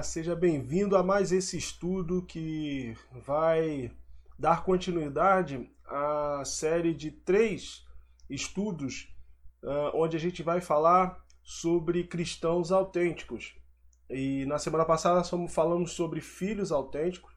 Olá, 0.00 0.04
seja 0.04 0.34
bem-vindo 0.34 0.96
a 0.96 1.02
mais 1.02 1.30
esse 1.30 1.58
estudo 1.58 2.22
que 2.22 2.96
vai 3.22 3.92
dar 4.38 4.64
continuidade 4.64 5.70
à 5.84 6.42
série 6.42 6.94
de 6.94 7.10
três 7.10 7.86
estudos 8.30 9.14
uh, 9.62 9.90
onde 9.92 10.16
a 10.16 10.18
gente 10.18 10.42
vai 10.42 10.62
falar 10.62 11.22
sobre 11.42 12.04
cristãos 12.04 12.72
autênticos. 12.72 13.54
E 14.08 14.46
na 14.46 14.58
semana 14.58 14.86
passada 14.86 15.22
falamos 15.50 15.92
sobre 15.92 16.22
filhos 16.22 16.72
autênticos. 16.72 17.34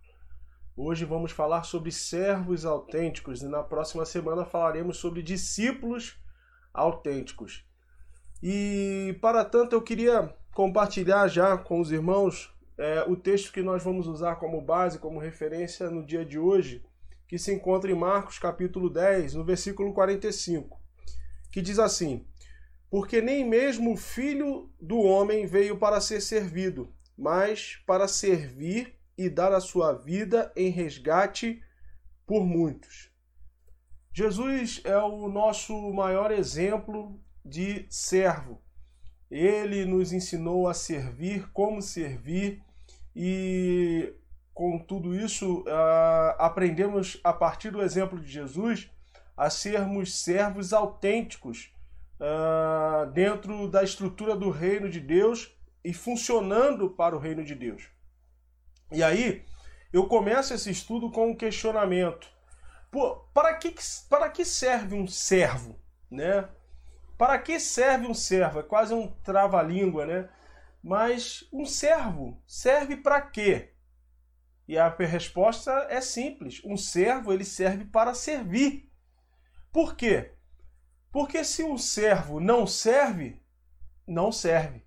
Hoje 0.74 1.04
vamos 1.04 1.34
falar 1.34 1.64
sobre 1.64 1.92
servos 1.92 2.64
autênticos 2.64 3.42
e 3.42 3.48
na 3.50 3.62
próxima 3.62 4.06
semana 4.06 4.46
falaremos 4.46 4.96
sobre 4.96 5.22
discípulos 5.22 6.18
autênticos. 6.74 7.66
E 8.42 9.18
para 9.22 9.44
tanto 9.44 9.76
eu 9.76 9.82
queria 9.82 10.34
compartilhar 10.54 11.28
já 11.28 11.58
com 11.58 11.82
os 11.82 11.92
irmãos 11.92 12.53
é, 12.78 13.04
o 13.08 13.16
texto 13.16 13.52
que 13.52 13.62
nós 13.62 13.84
vamos 13.84 14.08
usar 14.08 14.36
como 14.36 14.62
base, 14.62 15.00
como 15.00 15.20
referência 15.20 15.90
no 15.90 16.06
dia 16.06 16.26
de 16.26 16.40
hoje, 16.40 16.84
que 17.28 17.38
se 17.38 17.54
encontra 17.54 17.92
em 17.92 17.96
Marcos 17.96 18.40
capítulo 18.40 18.90
10, 18.90 19.36
no 19.36 19.44
versículo 19.44 19.94
45, 19.94 20.80
que 21.52 21.62
diz 21.62 21.80
assim: 21.80 22.26
Porque 22.90 23.22
nem 23.22 23.48
mesmo 23.48 23.94
o 23.94 23.98
filho 23.98 24.72
do 24.80 25.00
homem 25.00 25.46
veio 25.46 25.78
para 25.78 26.02
ser 26.02 26.22
servido, 26.22 26.94
mas 27.18 27.82
para 27.86 28.08
servir 28.08 28.96
e 29.18 29.30
dar 29.30 29.54
a 29.54 29.62
sua 29.62 29.94
vida 29.94 30.52
em 30.56 30.70
resgate 30.70 31.62
por 32.26 32.46
muitos. 32.46 33.12
Jesus 34.14 34.82
é 34.84 34.98
o 34.98 35.28
nosso 35.28 35.92
maior 35.92 36.32
exemplo 36.32 37.20
de 37.44 37.86
servo. 37.90 38.63
Ele 39.34 39.86
nos 39.86 40.14
ensinou 40.14 40.68
a 40.68 40.74
servir, 40.74 41.50
como 41.52 41.82
servir, 41.82 42.62
e 43.16 44.14
com 44.54 44.78
tudo 44.78 45.16
isso 45.16 45.66
aprendemos 46.38 47.20
a 47.24 47.34
partir 47.34 47.72
do 47.72 47.82
exemplo 47.82 48.20
de 48.20 48.32
Jesus 48.32 48.90
a 49.36 49.50
sermos 49.50 50.22
servos 50.22 50.74
autênticos 50.74 51.74
uh, 52.20 53.10
dentro 53.12 53.68
da 53.68 53.84
estrutura 53.84 54.36
do 54.36 54.50
reino 54.50 54.90
de 54.90 55.00
Deus 55.00 55.56
e 55.84 55.94
funcionando 55.94 56.90
para 56.90 57.16
o 57.16 57.20
reino 57.20 57.44
de 57.44 57.56
Deus. 57.56 57.90
E 58.92 59.04
aí 59.04 59.44
eu 59.92 60.08
começo 60.08 60.54
esse 60.54 60.70
estudo 60.70 61.12
com 61.12 61.32
um 61.32 61.36
questionamento: 61.36 62.28
Pô, 62.92 63.16
para 63.34 63.56
que, 63.56 63.74
para 64.10 64.30
que 64.30 64.46
serve 64.46 64.96
um 64.96 65.08
servo, 65.08 65.80
né? 66.10 66.48
Para 67.24 67.40
que 67.40 67.58
serve 67.58 68.06
um 68.06 68.14
servo? 68.14 68.60
É 68.60 68.64
quase 68.64 68.94
um 68.94 69.08
trava-língua, 69.08 70.06
né? 70.06 70.30
Mas 70.84 71.48
um 71.54 71.66
servo 71.66 72.44
serve 72.46 72.98
para 72.98 73.22
quê? 73.22 73.72
E 74.68 74.78
a 74.78 74.90
resposta 74.90 75.72
é 75.90 76.02
simples. 76.02 76.62
Um 76.66 76.76
servo 76.76 77.32
ele 77.32 77.46
serve 77.46 77.86
para 77.86 78.14
servir. 78.14 78.92
Por 79.72 79.96
quê? 79.96 80.34
Porque 81.14 81.46
se 81.46 81.64
um 81.64 81.78
servo 81.78 82.42
não 82.42 82.68
serve, 82.68 83.42
não 84.06 84.30
serve. 84.30 84.86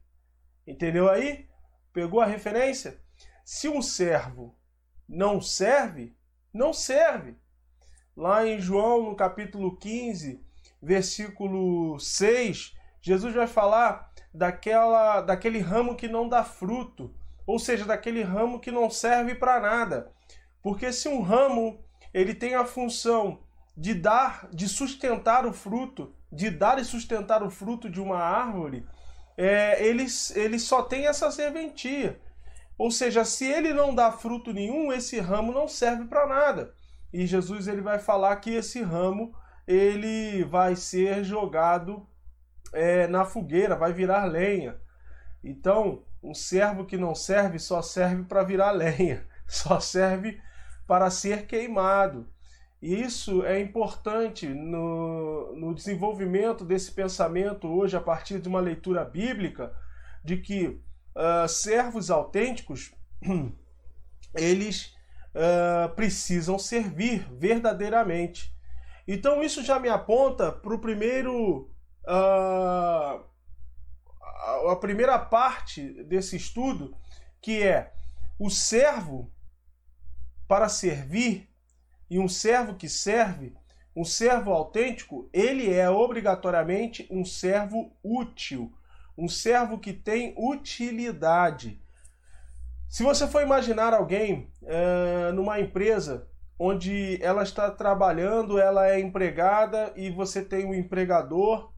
Entendeu 0.66 1.08
aí? 1.08 1.48
Pegou 1.90 2.20
a 2.20 2.26
referência? 2.26 3.00
Se 3.46 3.66
um 3.66 3.80
servo 3.80 4.54
não 5.08 5.40
serve, 5.40 6.14
não 6.52 6.74
serve. 6.74 7.34
Lá 8.14 8.46
em 8.46 8.60
João, 8.60 9.04
no 9.04 9.16
capítulo 9.16 9.74
15, 9.78 10.45
versículo 10.82 11.98
6, 11.98 12.74
Jesus 13.00 13.34
vai 13.34 13.46
falar 13.46 14.12
daquela, 14.32 15.20
daquele 15.20 15.60
ramo 15.60 15.96
que 15.96 16.08
não 16.08 16.28
dá 16.28 16.44
fruto, 16.44 17.14
ou 17.46 17.58
seja, 17.58 17.84
daquele 17.84 18.22
ramo 18.22 18.60
que 18.60 18.70
não 18.70 18.90
serve 18.90 19.34
para 19.34 19.60
nada. 19.60 20.12
Porque 20.62 20.92
se 20.92 21.08
um 21.08 21.22
ramo 21.22 21.84
ele 22.12 22.34
tem 22.34 22.54
a 22.54 22.64
função 22.64 23.40
de 23.76 23.94
dar, 23.94 24.48
de 24.52 24.68
sustentar 24.68 25.46
o 25.46 25.52
fruto, 25.52 26.14
de 26.32 26.50
dar 26.50 26.78
e 26.78 26.84
sustentar 26.84 27.42
o 27.42 27.50
fruto 27.50 27.88
de 27.90 28.00
uma 28.00 28.18
árvore, 28.18 28.86
é, 29.36 29.86
ele, 29.86 30.06
ele 30.34 30.58
só 30.58 30.82
tem 30.82 31.06
essa 31.06 31.30
serventia. 31.30 32.18
Ou 32.78 32.90
seja, 32.90 33.24
se 33.24 33.44
ele 33.44 33.72
não 33.72 33.94
dá 33.94 34.10
fruto 34.10 34.52
nenhum, 34.52 34.92
esse 34.92 35.18
ramo 35.20 35.52
não 35.52 35.68
serve 35.68 36.04
para 36.06 36.26
nada. 36.26 36.74
E 37.12 37.26
Jesus 37.26 37.68
ele 37.68 37.80
vai 37.80 37.98
falar 37.98 38.36
que 38.36 38.50
esse 38.50 38.82
ramo 38.82 39.34
ele 39.66 40.44
vai 40.44 40.76
ser 40.76 41.24
jogado 41.24 42.06
é, 42.72 43.06
na 43.06 43.24
fogueira, 43.24 43.76
vai 43.76 43.92
virar 43.92 44.24
lenha. 44.24 44.76
Então, 45.42 46.04
um 46.22 46.34
servo 46.34 46.84
que 46.84 46.96
não 46.96 47.14
serve 47.14 47.58
só 47.58 47.82
serve 47.82 48.24
para 48.24 48.42
virar 48.42 48.72
lenha, 48.72 49.26
só 49.46 49.80
serve 49.80 50.40
para 50.86 51.10
ser 51.10 51.46
queimado. 51.46 52.28
E 52.80 53.00
isso 53.02 53.44
é 53.44 53.58
importante 53.60 54.46
no, 54.46 55.56
no 55.56 55.74
desenvolvimento 55.74 56.64
desse 56.64 56.92
pensamento 56.92 57.66
hoje, 57.66 57.96
a 57.96 58.00
partir 58.00 58.38
de 58.38 58.48
uma 58.48 58.60
leitura 58.60 59.04
bíblica, 59.04 59.72
de 60.22 60.36
que 60.36 60.80
uh, 61.14 61.48
servos 61.48 62.10
autênticos 62.10 62.94
eles 64.34 64.94
uh, 65.34 65.94
precisam 65.94 66.58
servir 66.58 67.26
verdadeiramente. 67.32 68.55
Então 69.06 69.42
isso 69.42 69.62
já 69.62 69.78
me 69.78 69.88
aponta 69.88 70.50
para 70.50 70.74
o 70.74 70.78
primeiro. 70.78 71.70
Uh, 72.06 73.24
a 74.70 74.76
primeira 74.80 75.18
parte 75.18 76.04
desse 76.04 76.36
estudo, 76.36 76.96
que 77.40 77.62
é 77.62 77.92
o 78.38 78.48
servo 78.48 79.32
para 80.46 80.68
servir 80.68 81.48
e 82.08 82.18
um 82.18 82.28
servo 82.28 82.74
que 82.74 82.88
serve, 82.88 83.56
um 83.94 84.04
servo 84.04 84.52
autêntico, 84.52 85.28
ele 85.32 85.72
é 85.72 85.88
obrigatoriamente 85.90 87.06
um 87.10 87.24
servo 87.24 87.92
útil, 88.02 88.72
um 89.18 89.28
servo 89.28 89.78
que 89.78 89.92
tem 89.92 90.34
utilidade. 90.36 91.80
Se 92.88 93.02
você 93.02 93.26
for 93.26 93.42
imaginar 93.42 93.92
alguém 93.92 94.52
é, 94.62 95.32
numa 95.32 95.58
empresa 95.58 96.28
onde 96.58 97.18
ela 97.22 97.42
está 97.42 97.70
trabalhando, 97.70 98.58
ela 98.58 98.88
é 98.88 98.98
empregada 99.00 99.92
e 99.96 100.10
você 100.10 100.42
tem 100.42 100.64
um 100.64 100.74
empregador 100.74 101.72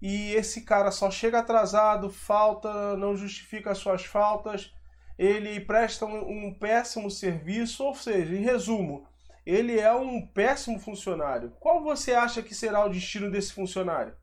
e 0.00 0.32
esse 0.34 0.62
cara 0.62 0.90
só 0.90 1.10
chega 1.10 1.40
atrasado, 1.40 2.08
falta, 2.08 2.96
não 2.96 3.16
justifica 3.16 3.72
as 3.72 3.78
suas 3.78 4.04
faltas, 4.04 4.72
ele 5.18 5.58
presta 5.60 6.06
um, 6.06 6.46
um 6.46 6.54
péssimo 6.54 7.10
serviço, 7.10 7.82
ou 7.82 7.94
seja, 7.94 8.34
em 8.36 8.42
resumo, 8.42 9.06
ele 9.44 9.80
é 9.80 9.92
um 9.92 10.24
péssimo 10.26 10.78
funcionário. 10.78 11.52
Qual 11.58 11.82
você 11.82 12.12
acha 12.12 12.42
que 12.42 12.54
será 12.54 12.84
o 12.84 12.90
destino 12.90 13.30
desse 13.30 13.52
funcionário? 13.52 14.14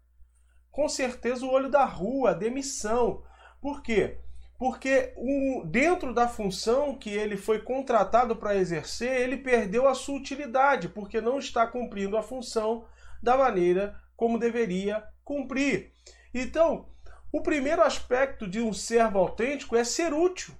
Com 0.72 0.88
certeza 0.88 1.46
o 1.46 1.52
olho 1.52 1.70
da 1.70 1.84
rua, 1.84 2.32
a 2.32 2.34
demissão. 2.34 3.24
Por 3.60 3.82
quê? 3.82 4.22
Porque 4.58 5.14
um, 5.18 5.66
dentro 5.66 6.14
da 6.14 6.28
função 6.28 6.96
que 6.96 7.10
ele 7.10 7.36
foi 7.36 7.60
contratado 7.60 8.36
para 8.36 8.56
exercer, 8.56 9.22
ele 9.22 9.38
perdeu 9.38 9.88
a 9.88 9.94
sua 9.94 10.16
utilidade, 10.16 10.90
porque 10.90 11.20
não 11.20 11.38
está 11.40 11.68
cumprindo 11.68 12.18
a 12.18 12.24
função 12.24 12.86
da 13.22 13.38
maneira 13.38 14.00
como 14.16 14.40
deveria 14.40 15.04
cumprir. 15.24 15.92
Então, 16.34 16.88
o 17.32 17.42
primeiro 17.42 17.82
aspecto 17.82 18.48
de 18.48 18.62
um 18.62 18.72
servo 18.72 19.20
autêntico 19.20 19.76
é 19.76 19.84
ser 19.84 20.14
útil. 20.14 20.54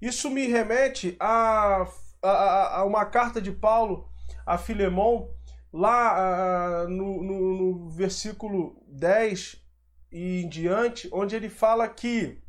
Isso 0.00 0.30
me 0.30 0.46
remete 0.46 1.16
a, 1.18 1.86
a, 2.22 2.78
a 2.78 2.84
uma 2.84 3.06
carta 3.06 3.40
de 3.40 3.52
Paulo 3.52 4.10
a 4.46 4.58
Filemão, 4.58 5.30
lá 5.72 6.86
no, 6.88 7.22
no, 7.22 7.54
no 7.54 7.88
versículo 7.90 8.82
10 8.88 9.56
e 10.10 10.42
em 10.42 10.48
diante, 10.48 11.08
onde 11.12 11.36
ele 11.36 11.48
fala 11.48 11.88
que 11.88 12.42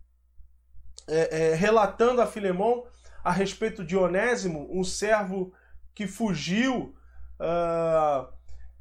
é, 1.07 1.51
é, 1.51 1.55
relatando 1.55 2.21
a 2.21 2.27
Filemão 2.27 2.85
a 3.23 3.31
respeito 3.31 3.83
de 3.83 3.95
Onésimo, 3.95 4.67
um 4.71 4.83
servo 4.83 5.53
que 5.93 6.07
fugiu 6.07 6.95
uh, 7.39 8.27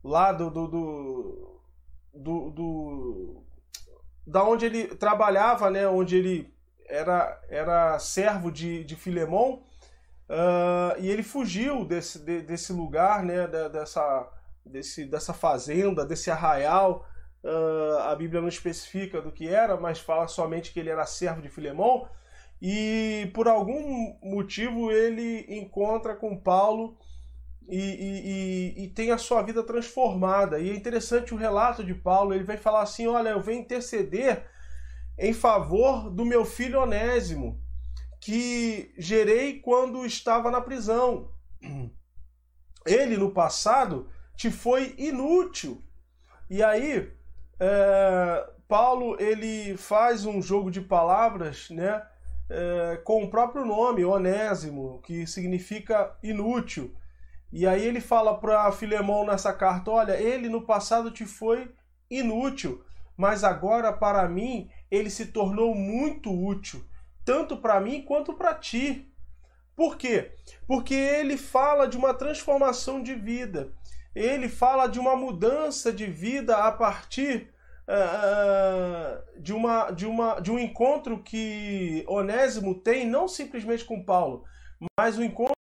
lá 0.03 0.33
do, 0.33 0.51
do, 0.51 0.69
do, 0.69 1.61
do, 2.15 2.51
do 2.51 3.45
da 4.27 4.45
onde 4.45 4.65
ele 4.65 4.87
trabalhava, 4.87 5.71
né, 5.71 5.87
onde 5.89 6.17
ele 6.17 6.55
era, 6.87 7.41
era 7.49 7.99
servo 7.99 8.51
de, 8.51 8.85
de 8.85 8.97
Filemão, 8.97 9.63
uh, 10.29 10.99
e 10.99 11.09
ele 11.09 11.23
fugiu 11.23 11.85
desse, 11.85 12.19
de, 12.19 12.41
desse 12.43 12.73
lugar, 12.73 13.25
né, 13.25 13.47
dessa, 13.47 14.29
desse, 14.65 15.05
dessa 15.05 15.33
fazenda, 15.33 16.07
desse 16.07 16.31
arraial, 16.31 17.07
Uh, 17.43 17.99
a 18.01 18.15
Bíblia 18.15 18.41
não 18.41 18.49
especifica 18.49 19.23
do 19.23 19.33
que 19.33 19.49
era, 19.49 19.77
mas 19.77 19.99
fala 19.99 20.29
somente 20.29 20.73
que 20.73 20.81
ele 20.81 20.91
era 20.91 21.07
servo 21.07 21.41
de 21.41 21.49
Filemão. 21.49 22.09
E 22.61 23.31
por 23.33 23.49
algum 23.49 24.19
motivo 24.23 24.91
ele 24.93 25.47
encontra 25.49 26.15
com 26.15 26.37
Paulo 26.37 26.99
e, 27.67 27.79
e, 27.79 28.83
e, 28.83 28.85
e, 28.85 28.89
tem 28.89 29.13
a 29.13 29.19
sua 29.19 29.43
vida 29.43 29.63
transformada. 29.63 30.59
E 30.59 30.69
é 30.69 30.75
interessante 30.75 31.33
o 31.33 31.37
relato 31.37 31.83
de 31.83 31.95
Paulo. 31.95 32.35
Ele 32.35 32.45
vai 32.45 32.57
falar 32.59 32.83
assim: 32.83 33.07
Olha, 33.07 33.31
eu 33.31 33.41
venho 33.41 33.61
interceder 33.61 34.45
em 35.19 35.33
favor 35.33 36.11
do 36.11 36.25
meu 36.25 36.45
filho 36.45 36.81
Onésimo, 36.81 37.63
que 38.21 38.93
gerei 38.99 39.61
quando 39.61 40.05
estava 40.05 40.51
na 40.51 40.61
prisão. 40.61 41.31
Ele, 42.85 43.17
no 43.17 43.31
passado, 43.31 44.11
te 44.35 44.51
foi 44.51 44.95
inútil. 44.99 45.83
E 46.49 46.63
aí, 46.63 47.13
é, 47.61 48.51
Paulo 48.67 49.17
ele 49.21 49.77
faz 49.77 50.25
um 50.25 50.41
jogo 50.41 50.71
de 50.71 50.81
palavras, 50.81 51.69
né, 51.69 52.03
é, 52.49 53.01
com 53.05 53.23
o 53.23 53.31
próprio 53.31 53.65
nome, 53.65 54.05
Onésimo, 54.05 55.01
que 55.03 55.27
significa 55.27 56.17
inútil. 56.23 56.95
E 57.53 57.67
aí 57.67 57.85
ele 57.85 58.01
fala 58.01 58.39
para 58.39 58.73
Filemão 58.73 59.27
nessa 59.27 59.53
carta: 59.53 59.91
olha, 59.91 60.21
ele 60.21 60.49
no 60.49 60.63
passado 60.63 61.11
te 61.11 61.27
foi 61.27 61.71
inútil, 62.09 62.83
mas 63.17 63.45
agora 63.45 63.93
para 63.93 64.29
mim 64.29 64.71
ele 64.91 65.11
se 65.11 65.27
tornou 65.27 65.75
muito 65.75 66.33
útil, 66.33 66.85
tanto 67.25 67.57
para 67.57 67.81
mim 67.81 68.03
quanto 68.03 68.35
para 68.35 68.55
ti. 68.55 69.13
Por 69.77 69.97
quê? 69.97 70.33
Porque 70.67 70.95
ele 70.95 71.37
fala 71.37 71.87
de 71.87 71.97
uma 71.97 72.15
transformação 72.15 73.03
de 73.03 73.15
vida, 73.15 73.73
ele 74.15 74.49
fala 74.49 74.87
de 74.87 74.99
uma 74.99 75.15
mudança 75.17 75.93
de 75.93 76.07
vida 76.07 76.57
a 76.57 76.73
partir 76.73 77.53
uh, 77.89 79.41
de, 79.41 79.53
uma, 79.53 79.91
de, 79.91 80.07
uma, 80.07 80.41
de 80.41 80.51
um 80.51 80.59
encontro 80.59 81.23
que 81.23 82.05
Onésimo 82.09 82.75
tem, 82.81 83.07
não 83.07 83.29
simplesmente 83.29 83.85
com 83.85 84.05
Paulo, 84.05 84.45
mas 84.99 85.17
o 85.17 85.21
um 85.21 85.25
encontro 85.25 85.55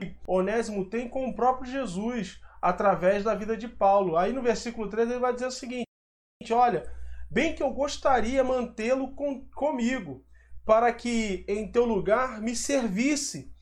que 0.00 0.16
Onésimo 0.26 0.88
tem 0.88 1.08
com 1.08 1.28
o 1.28 1.34
próprio 1.34 1.70
Jesus, 1.70 2.40
através 2.62 3.24
da 3.24 3.34
vida 3.34 3.56
de 3.56 3.66
Paulo. 3.66 4.16
Aí 4.16 4.32
no 4.32 4.40
versículo 4.40 4.88
3 4.88 5.10
ele 5.10 5.18
vai 5.18 5.34
dizer 5.34 5.46
o 5.46 5.50
seguinte: 5.50 5.86
Olha, 6.52 6.88
bem 7.28 7.54
que 7.54 7.62
eu 7.62 7.70
gostaria 7.72 8.44
mantê-lo 8.44 9.12
com, 9.16 9.44
comigo, 9.48 10.24
para 10.64 10.92
que 10.92 11.44
em 11.48 11.70
teu 11.70 11.84
lugar 11.84 12.40
me 12.40 12.54
servisse 12.54 13.52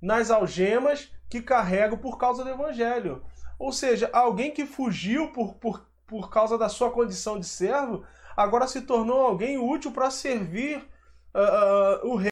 nas 0.00 0.30
algemas 0.30 1.12
que 1.28 1.42
carrego 1.42 1.98
por 1.98 2.16
causa 2.16 2.44
do 2.44 2.50
evangelho. 2.50 3.24
Ou 3.58 3.72
seja, 3.72 4.10
alguém 4.12 4.50
que 4.50 4.66
fugiu 4.66 5.32
por, 5.32 5.54
por, 5.54 5.86
por 6.06 6.30
causa 6.30 6.58
da 6.58 6.68
sua 6.68 6.90
condição 6.90 7.38
de 7.38 7.46
servo, 7.46 8.04
agora 8.36 8.66
se 8.66 8.82
tornou 8.82 9.20
alguém 9.20 9.58
útil 9.58 9.92
para 9.92 10.10
servir 10.10 10.78
uh, 11.34 12.06
o 12.06 12.16
rei. 12.16 12.30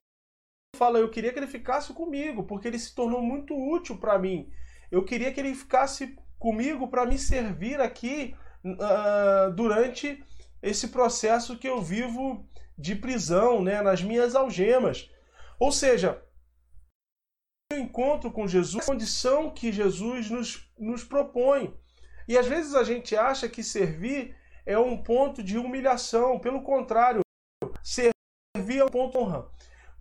Fala, 0.77 0.99
eu 0.99 1.11
queria 1.11 1.33
que 1.33 1.39
ele 1.39 1.47
ficasse 1.47 1.93
comigo, 1.93 2.45
porque 2.45 2.67
ele 2.67 2.79
se 2.79 2.95
tornou 2.95 3.23
muito 3.23 3.55
útil 3.55 3.99
para 3.99 4.19
mim. 4.19 4.51
Eu 4.91 5.05
queria 5.05 5.33
que 5.33 5.41
ele 5.41 5.55
ficasse 5.55 6.17
comigo 6.39 6.89
para 6.89 7.07
me 7.07 7.19
servir 7.19 7.81
aqui 7.81 8.35
uh, 8.65 9.53
durante 9.53 10.25
esse 10.63 10.89
processo 10.89 11.59
que 11.59 11.69
eu 11.69 11.81
vivo 11.81 12.47
de 12.77 12.97
prisão, 12.97 13.63
né, 13.63 13.81
nas 13.83 14.03
minhas 14.03 14.35
algemas. 14.35 15.11
Ou 15.59 15.71
seja, 15.71 16.21
encontro 17.79 18.31
com 18.31 18.47
Jesus, 18.47 18.83
a 18.83 18.87
condição 18.87 19.51
que 19.51 19.73
Jesus 19.73 20.31
nos, 20.31 20.71
nos 20.79 21.05
propõe. 21.05 21.75
E 22.29 22.39
às 22.39 22.47
vezes 22.47 22.75
a 22.75 22.85
gente 22.85 23.17
acha 23.17 23.49
que 23.49 23.63
servir 23.63 24.37
é 24.65 24.79
um 24.79 24.97
ponto 24.97 25.43
de 25.43 25.59
humilhação. 25.59 26.39
Pelo 26.39 26.63
contrário, 26.63 27.21
servir 27.83 28.79
é 28.79 28.85
um 28.85 28.89
ponto 28.89 29.13
de 29.13 29.19
honra. 29.19 29.49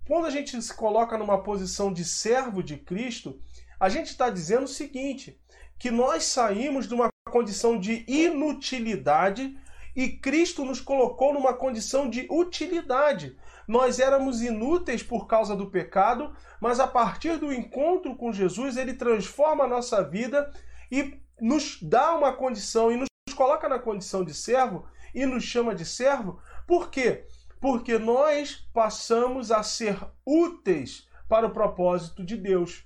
Quando 0.08 0.26
a 0.26 0.30
gente 0.30 0.62
se 0.62 0.74
coloca 0.74 1.18
numa 1.18 1.42
posição 1.42 1.92
de 1.92 2.04
servo 2.04 2.62
de 2.62 2.78
Cristo, 2.78 3.42
a 3.80 3.90
gente 3.90 4.08
está 4.08 4.30
dizendo 4.30 4.66
o 4.66 4.68
seguinte: 4.68 5.40
que 5.80 5.90
nós 5.90 6.26
saímos 6.26 6.88
de 6.88 6.94
uma 6.94 7.10
condição 7.30 7.80
de 7.80 8.04
inutilidade 8.08 9.58
e 9.96 10.10
Cristo 10.10 10.64
nos 10.64 10.80
colocou 10.80 11.34
numa 11.34 11.54
condição 11.54 12.10
de 12.10 12.28
utilidade. 12.30 13.36
Nós 13.68 14.00
éramos 14.00 14.42
inúteis 14.42 15.04
por 15.04 15.28
causa 15.28 15.56
do 15.56 15.70
pecado, 15.70 16.36
mas 16.60 16.80
a 16.80 16.88
partir 16.88 17.38
do 17.38 17.54
encontro 17.54 18.16
com 18.16 18.34
Jesus, 18.34 18.78
ele 18.78 18.94
transforma 18.94 19.64
a 19.64 19.68
nossa 19.68 20.04
vida 20.04 20.52
e 20.92 21.20
nos 21.40 21.80
dá 21.82 22.16
uma 22.16 22.34
condição 22.34 22.92
e 22.92 22.98
nos 22.98 23.08
coloca 23.36 23.68
na 23.68 23.80
condição 23.80 24.24
de 24.24 24.34
servo 24.34 24.86
e 25.14 25.26
nos 25.26 25.44
chama 25.44 25.74
de 25.74 25.86
servo. 25.86 26.40
Por 26.68 26.90
quê? 26.90 27.26
Porque 27.60 27.98
nós 27.98 28.68
passamos 28.74 29.52
a 29.52 29.64
ser 29.64 29.98
úteis 30.26 31.08
para 31.28 31.48
o 31.48 31.54
propósito 31.54 32.24
de 32.26 32.36
Deus. 32.36 32.86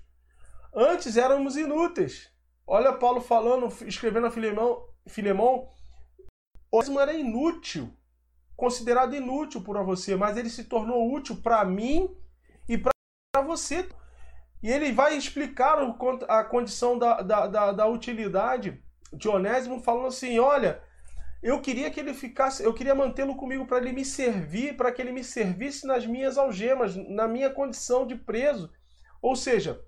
Antes 0.73 1.17
éramos 1.17 1.55
inúteis. 1.55 2.31
Olha 2.67 2.93
Paulo 2.93 3.21
falando, 3.21 3.71
escrevendo 3.85 4.27
a 4.27 4.31
Filemão, 4.31 4.83
Filemão 5.07 5.69
o 6.71 6.99
era 6.99 7.13
inútil, 7.13 7.95
considerado 8.55 9.15
inútil 9.15 9.61
por 9.61 9.81
você, 9.83 10.15
mas 10.15 10.37
ele 10.37 10.49
se 10.49 10.63
tornou 10.63 11.13
útil 11.13 11.37
para 11.37 11.63
mim 11.65 12.09
e 12.67 12.77
para 12.77 13.41
você. 13.43 13.87
E 14.63 14.71
ele 14.71 14.91
vai 14.91 15.15
explicar 15.15 15.77
a 16.27 16.43
condição 16.43 16.97
da, 16.97 17.21
da, 17.21 17.47
da, 17.47 17.71
da 17.71 17.87
utilidade 17.87 18.81
de 19.13 19.27
Onésimo, 19.27 19.81
falando 19.81 20.07
assim: 20.07 20.39
olha, 20.39 20.81
eu 21.43 21.61
queria 21.61 21.91
que 21.91 21.99
ele 21.99 22.13
ficasse, 22.13 22.63
eu 22.63 22.73
queria 22.73 22.95
mantê-lo 22.95 23.35
comigo 23.35 23.67
para 23.67 23.77
ele 23.77 23.91
me 23.91 24.03
servir, 24.03 24.75
para 24.75 24.91
que 24.91 25.01
ele 25.01 25.11
me 25.11 25.23
servisse 25.23 25.85
nas 25.85 26.05
minhas 26.05 26.37
algemas, 26.37 26.95
na 26.95 27.27
minha 27.27 27.49
condição 27.49 28.07
de 28.07 28.15
preso. 28.15 28.71
Ou 29.21 29.35
seja, 29.35 29.79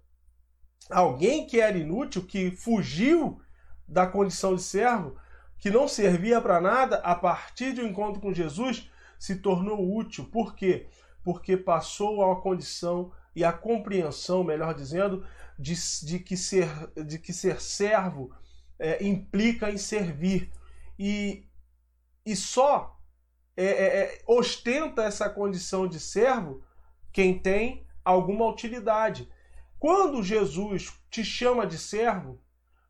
alguém 0.90 1.48
que 1.48 1.60
era 1.60 1.78
inútil, 1.78 2.26
que 2.26 2.52
fugiu 2.52 3.42
da 3.88 4.06
condição 4.06 4.56
de 4.56 4.62
servo, 4.62 5.18
que 5.60 5.70
não 5.70 5.88
servia 5.88 6.40
para 6.42 6.62
nada, 6.62 6.98
a 6.98 7.16
partir 7.16 7.74
de 7.74 7.82
um 7.82 7.88
encontro 7.88 8.22
com 8.22 8.34
Jesus, 8.34 8.90
se 9.18 9.38
tornou 9.38 9.96
útil. 9.96 10.26
Por 10.26 10.56
quê? 10.56 10.88
Porque 11.24 11.58
passou 11.58 12.22
a 12.22 12.28
uma 12.28 12.42
condição 12.42 13.12
e 13.36 13.44
a 13.44 13.52
compreensão, 13.52 14.44
melhor 14.44 14.74
dizendo, 14.74 15.26
de, 15.58 15.74
de, 16.04 16.20
que, 16.20 16.38
ser, 16.38 16.70
de 16.96 17.20
que 17.20 17.34
ser 17.34 17.62
servo 17.62 18.32
é, 18.80 19.04
implica 19.06 19.70
em 19.70 19.78
servir. 19.78 20.52
E, 20.98 21.46
e 22.26 22.36
só 22.36 23.00
é, 23.56 23.66
é, 23.66 24.00
é, 24.00 24.22
ostenta 24.28 25.04
essa 25.04 25.30
condição 25.30 25.88
de 25.88 26.00
servo 26.00 26.64
quem 27.12 27.40
tem 27.40 27.88
alguma 28.06 28.48
utilidade. 28.48 29.28
Quando 29.80 30.24
Jesus 30.24 30.94
te 31.10 31.24
chama 31.24 31.66
de 31.66 31.78
servo, 31.78 32.40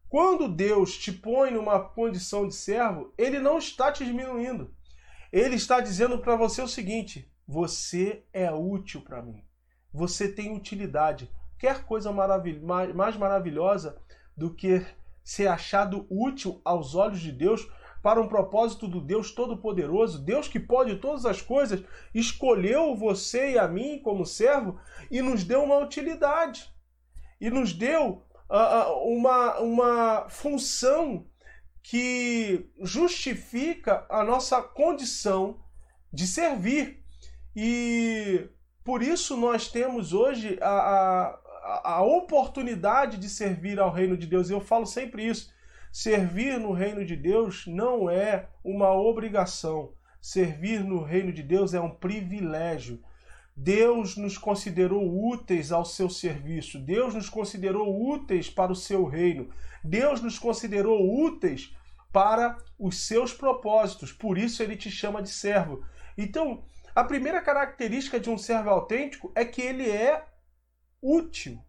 quando 0.09 0.48
Deus 0.48 0.98
te 0.98 1.12
põe 1.12 1.51
numa 1.51 1.80
condição 1.80 2.48
de 2.48 2.56
servo, 2.56 3.13
ele 3.18 3.39
não 3.39 3.57
está 3.57 3.92
te 3.92 4.06
diminuindo. 4.06 4.74
Ele 5.31 5.55
está 5.55 5.79
dizendo 5.79 6.20
para 6.20 6.36
você 6.36 6.62
o 6.62 6.67
seguinte: 6.67 7.31
você 7.48 8.24
é 8.31 8.51
útil 8.51 9.01
para 9.01 9.22
mim 9.22 9.48
você 9.98 10.31
tem 10.31 10.55
utilidade. 10.55 11.29
Quer 11.58 11.84
coisa 11.84 12.12
maravil 12.12 12.62
mais 12.62 13.17
maravilhosa 13.17 14.00
do 14.36 14.53
que 14.53 14.86
ser 15.24 15.48
achado 15.48 16.05
útil 16.10 16.62
aos 16.63 16.93
olhos 16.93 17.20
de 17.20 17.31
Deus 17.31 17.67
para 18.03 18.22
um 18.22 18.27
propósito 18.27 18.88
do 18.88 19.01
Deus 19.01 19.31
Todo-Poderoso, 19.31 20.24
Deus 20.24 20.48
que 20.48 20.60
pode 20.60 20.98
todas 20.98 21.25
as 21.25 21.41
coisas, 21.41 21.84
escolheu 22.13 22.96
você 22.96 23.53
e 23.53 23.60
a 23.60 23.67
mim 23.67 24.00
como 24.00 24.24
servo 24.24 24.79
e 25.10 25.22
nos 25.22 25.43
deu 25.43 25.63
uma 25.63 25.79
utilidade. 25.79 26.72
E 27.41 27.50
nos 27.50 27.74
deu 27.74 28.24
uma, 28.50 29.60
uma 29.60 30.30
função 30.30 31.25
que 31.84 32.70
justifica 32.82 34.06
a 34.10 34.24
nossa 34.24 34.62
condição 34.62 35.60
de 36.12 36.27
servir. 36.27 37.04
E 37.56 38.50
por 38.84 39.01
isso 39.01 39.36
nós 39.38 39.70
temos 39.70 40.13
hoje 40.13 40.58
a, 40.62 40.70
a, 40.70 41.96
a 41.96 42.01
oportunidade 42.04 43.18
de 43.18 43.30
servir 43.30 43.80
ao 43.80 43.92
reino 43.92 44.18
de 44.18 44.27
Deus. 44.27 44.50
Eu 44.50 44.62
falo 44.62 44.86
sempre 44.86 45.25
isso. 45.25 45.54
Servir 45.92 46.60
no 46.60 46.74
reino 46.74 47.06
de 47.06 47.16
Deus 47.16 47.66
não 47.68 48.10
é 48.10 48.50
uma 48.63 48.92
obrigação. 48.94 49.94
Servir 50.22 50.84
no 50.84 51.01
reino 51.01 51.32
de 51.32 51.42
Deus 51.42 51.74
é 51.74 51.80
um 51.80 51.89
privilégio. 51.89 53.01
Deus 53.59 54.15
nos 54.15 54.37
considerou 54.37 55.03
úteis 55.27 55.71
ao 55.71 55.83
seu 55.83 56.11
serviço. 56.11 56.77
Deus 56.77 57.15
nos 57.15 57.27
considerou 57.27 58.07
úteis 58.07 58.51
para 58.51 58.71
o 58.71 58.75
seu 58.75 59.03
reino. 59.05 59.49
Deus 59.83 60.21
nos 60.21 60.37
considerou 60.37 61.11
úteis 61.19 61.75
para 62.13 62.55
os 62.77 63.07
seus 63.07 63.33
propósitos. 63.33 64.11
Por 64.11 64.37
isso 64.37 64.61
ele 64.61 64.75
te 64.75 64.91
chama 64.91 65.23
de 65.23 65.29
servo. 65.29 65.83
Então, 66.15 66.63
a 66.93 67.03
primeira 67.03 67.41
característica 67.41 68.19
de 68.19 68.29
um 68.29 68.37
servo 68.37 68.69
autêntico 68.69 69.31
é 69.33 69.43
que 69.43 69.63
ele 69.63 69.89
é 69.89 70.23
útil. 71.01 71.59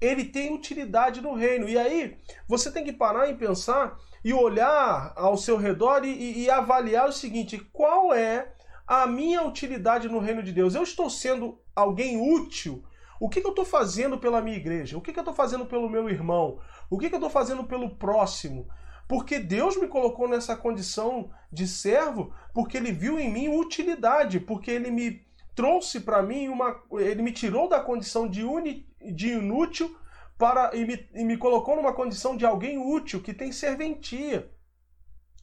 Ele 0.00 0.24
tem 0.24 0.54
utilidade 0.54 1.20
no 1.20 1.34
reino. 1.34 1.68
E 1.68 1.76
aí, 1.76 2.16
você 2.48 2.72
tem 2.72 2.84
que 2.84 2.92
parar 2.92 3.28
e 3.28 3.36
pensar 3.36 3.98
e 4.24 4.32
olhar 4.32 5.12
ao 5.14 5.36
seu 5.36 5.58
redor 5.58 6.06
e, 6.06 6.44
e 6.44 6.50
avaliar 6.50 7.06
o 7.06 7.12
seguinte: 7.12 7.58
qual 7.70 8.14
é 8.14 8.54
a 8.88 9.06
minha 9.06 9.42
utilidade 9.42 10.08
no 10.08 10.18
reino 10.18 10.42
de 10.42 10.50
Deus? 10.50 10.74
Eu 10.74 10.82
estou 10.82 11.10
sendo 11.10 11.60
alguém 11.76 12.18
útil? 12.18 12.82
O 13.20 13.28
que, 13.28 13.40
que 13.42 13.46
eu 13.46 13.50
estou 13.50 13.64
fazendo 13.64 14.16
pela 14.16 14.40
minha 14.40 14.56
igreja? 14.56 14.96
O 14.96 15.02
que, 15.02 15.12
que 15.12 15.18
eu 15.18 15.22
estou 15.22 15.34
fazendo 15.34 15.66
pelo 15.66 15.90
meu 15.90 16.08
irmão? 16.08 16.58
O 16.88 16.96
que, 16.96 17.08
que 17.08 17.14
eu 17.14 17.18
estou 17.18 17.30
fazendo 17.30 17.64
pelo 17.64 17.96
próximo? 17.96 18.66
Porque 19.06 19.38
Deus 19.38 19.76
me 19.76 19.88
colocou 19.88 20.26
nessa 20.26 20.56
condição 20.56 21.30
de 21.52 21.66
servo, 21.66 22.32
porque 22.54 22.78
Ele 22.78 22.90
viu 22.90 23.18
em 23.18 23.30
mim 23.30 23.48
utilidade, 23.48 24.40
porque 24.40 24.70
Ele 24.70 24.90
me 24.90 25.26
trouxe 25.54 26.00
para 26.00 26.22
mim 26.22 26.48
uma. 26.48 26.80
Ele 26.92 27.22
me 27.22 27.32
tirou 27.32 27.68
da 27.68 27.80
condição 27.80 28.26
de, 28.26 28.44
uni, 28.44 28.86
de 29.12 29.32
inútil 29.32 29.94
para 30.38 30.74
e 30.74 30.86
me, 30.86 31.08
e 31.14 31.24
me 31.24 31.36
colocou 31.36 31.76
numa 31.76 31.92
condição 31.92 32.36
de 32.36 32.46
alguém 32.46 32.78
útil, 32.78 33.20
que 33.20 33.34
tem 33.34 33.52
serventia. 33.52 34.50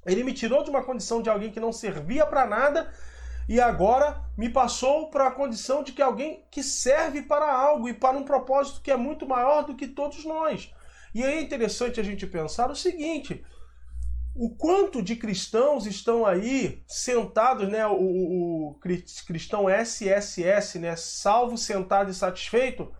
Ele 0.05 0.23
me 0.23 0.33
tirou 0.33 0.63
de 0.63 0.69
uma 0.69 0.83
condição 0.83 1.21
de 1.21 1.29
alguém 1.29 1.51
que 1.51 1.59
não 1.59 1.73
servia 1.73 2.25
para 2.25 2.47
nada 2.47 2.91
e 3.47 3.61
agora 3.61 4.21
me 4.37 4.49
passou 4.49 5.09
para 5.09 5.27
a 5.27 5.31
condição 5.31 5.83
de 5.83 5.91
que 5.91 6.01
alguém 6.01 6.43
que 6.49 6.63
serve 6.63 7.21
para 7.21 7.51
algo 7.51 7.87
e 7.87 7.93
para 7.93 8.17
um 8.17 8.23
propósito 8.23 8.81
que 8.81 8.91
é 8.91 8.97
muito 8.97 9.27
maior 9.27 9.63
do 9.63 9.75
que 9.75 9.87
todos 9.87 10.25
nós. 10.25 10.71
E 11.13 11.23
aí 11.23 11.37
é 11.37 11.41
interessante 11.41 11.99
a 11.99 12.03
gente 12.03 12.25
pensar 12.27 12.69
o 12.69 12.75
seguinte: 12.75 13.45
o 14.35 14.49
quanto 14.49 15.01
de 15.01 15.15
cristãos 15.15 15.85
estão 15.85 16.25
aí 16.25 16.83
sentados, 16.85 17.69
né? 17.69 17.87
O, 17.87 17.93
o, 17.93 18.69
o 18.71 18.79
cristão 19.25 19.69
SSS, 19.69 20.77
né? 20.79 20.95
Salvo, 20.97 21.57
sentado 21.57 22.11
e 22.11 22.13
satisfeito, 22.13 22.91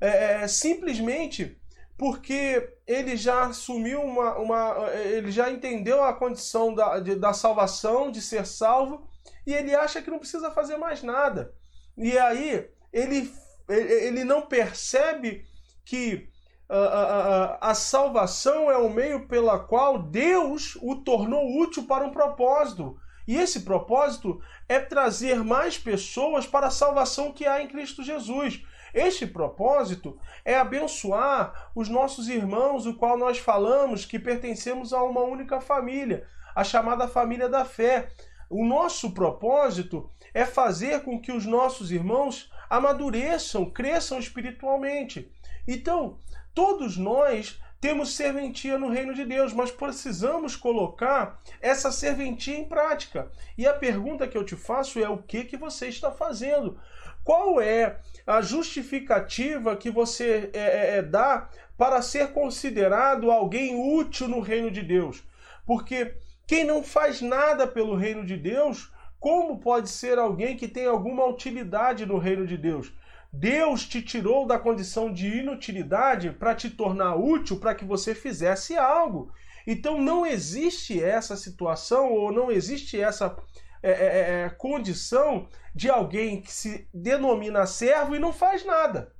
é, 0.00 0.42
é, 0.42 0.48
simplesmente 0.48 1.60
porque 1.98 2.76
ele 2.86 3.14
já 3.14 3.44
assumiu 3.48 4.00
uma, 4.00 4.38
uma. 4.38 4.88
Ele 4.94 5.30
já 5.30 5.50
entendeu 5.50 6.02
a 6.02 6.14
condição 6.14 6.74
da, 6.74 6.98
de, 6.98 7.14
da 7.14 7.34
salvação, 7.34 8.10
de 8.10 8.22
ser 8.22 8.46
salvo, 8.46 9.06
e 9.46 9.54
ele 9.54 9.74
acha 9.74 10.02
que 10.02 10.10
não 10.10 10.18
precisa 10.18 10.50
fazer 10.50 10.76
mais 10.76 11.02
nada. 11.02 11.54
E 11.96 12.16
aí 12.18 12.68
ele, 12.92 13.32
ele 13.68 14.24
não 14.24 14.42
percebe 14.42 15.44
que 15.84 16.28
a, 16.68 16.76
a, 16.76 17.70
a, 17.70 17.74
salvação 17.74 18.70
é 18.70 18.76
o 18.76 18.88
meio 18.88 19.26
pela 19.26 19.58
qual 19.58 19.98
Deus 19.98 20.78
o 20.80 20.96
tornou 20.96 21.60
útil 21.60 21.84
para 21.84 22.04
um 22.04 22.10
propósito. 22.10 22.96
E 23.26 23.36
esse 23.36 23.60
propósito 23.60 24.40
é 24.68 24.78
trazer 24.78 25.44
mais 25.44 25.76
pessoas 25.76 26.46
para 26.46 26.68
a 26.68 26.70
salvação 26.70 27.32
que 27.32 27.46
há 27.46 27.60
em 27.60 27.68
Cristo 27.68 28.02
Jesus. 28.02 28.62
Este 28.94 29.26
propósito 29.26 30.18
é 30.44 30.56
abençoar 30.56 31.70
os 31.74 31.88
nossos 31.88 32.28
irmãos, 32.28 32.86
o 32.86 32.94
qual 32.94 33.16
nós 33.16 33.38
falamos 33.38 34.04
que 34.04 34.18
pertencemos 34.18 34.92
a 34.92 35.02
uma 35.02 35.22
única 35.22 35.60
família, 35.60 36.26
a 36.54 36.64
chamada 36.64 37.06
família 37.06 37.48
da 37.48 37.64
fé. 37.64 38.08
O 38.50 38.64
nosso 38.64 39.12
propósito 39.12 40.10
é 40.34 40.44
fazer 40.44 41.02
com 41.04 41.18
que 41.18 41.32
os 41.32 41.46
nossos 41.46 41.90
irmãos 41.90 42.52
amadureçam, 42.68 43.64
cresçam 43.70 44.18
espiritualmente. 44.18 45.32
Então, 45.66 46.18
Todos 46.54 46.96
nós 46.96 47.60
temos 47.80 48.14
serventia 48.14 48.78
no 48.78 48.90
reino 48.90 49.14
de 49.14 49.24
Deus, 49.24 49.52
mas 49.52 49.70
precisamos 49.70 50.56
colocar 50.56 51.40
essa 51.60 51.90
serventia 51.92 52.58
em 52.58 52.64
prática. 52.64 53.30
E 53.56 53.66
a 53.66 53.72
pergunta 53.72 54.26
que 54.28 54.36
eu 54.36 54.44
te 54.44 54.56
faço 54.56 54.98
é: 54.98 55.08
o 55.08 55.18
que, 55.18 55.44
que 55.44 55.56
você 55.56 55.88
está 55.88 56.10
fazendo? 56.10 56.78
Qual 57.22 57.60
é 57.60 58.00
a 58.26 58.40
justificativa 58.40 59.76
que 59.76 59.90
você 59.90 60.50
é, 60.52 60.60
é, 60.60 60.96
é 60.96 61.02
dá 61.02 61.48
para 61.78 62.02
ser 62.02 62.32
considerado 62.32 63.30
alguém 63.30 63.74
útil 63.74 64.28
no 64.28 64.40
reino 64.40 64.70
de 64.70 64.82
Deus? 64.82 65.22
Porque 65.64 66.14
quem 66.50 66.64
não 66.64 66.82
faz 66.82 67.20
nada 67.20 67.64
pelo 67.64 67.94
reino 67.94 68.26
de 68.26 68.36
Deus, 68.36 68.92
como 69.20 69.60
pode 69.60 69.88
ser 69.88 70.18
alguém 70.18 70.56
que 70.56 70.66
tem 70.66 70.84
alguma 70.84 71.24
utilidade 71.24 72.04
no 72.04 72.18
reino 72.18 72.44
de 72.44 72.56
Deus? 72.56 72.92
Deus 73.32 73.86
te 73.86 74.02
tirou 74.02 74.44
da 74.44 74.58
condição 74.58 75.12
de 75.12 75.28
inutilidade 75.28 76.32
para 76.32 76.52
te 76.52 76.68
tornar 76.68 77.14
útil 77.14 77.60
para 77.60 77.72
que 77.72 77.84
você 77.84 78.16
fizesse 78.16 78.76
algo. 78.76 79.32
Então 79.64 80.02
não 80.02 80.26
existe 80.26 81.00
essa 81.00 81.36
situação 81.36 82.12
ou 82.12 82.32
não 82.32 82.50
existe 82.50 83.00
essa 83.00 83.36
é, 83.80 83.90
é, 83.92 83.94
é, 83.94 84.44
é, 84.46 84.50
condição 84.50 85.48
de 85.72 85.88
alguém 85.88 86.42
que 86.42 86.50
se 86.50 86.88
denomina 86.92 87.64
servo 87.64 88.16
e 88.16 88.18
não 88.18 88.32
faz 88.32 88.64
nada. 88.64 89.14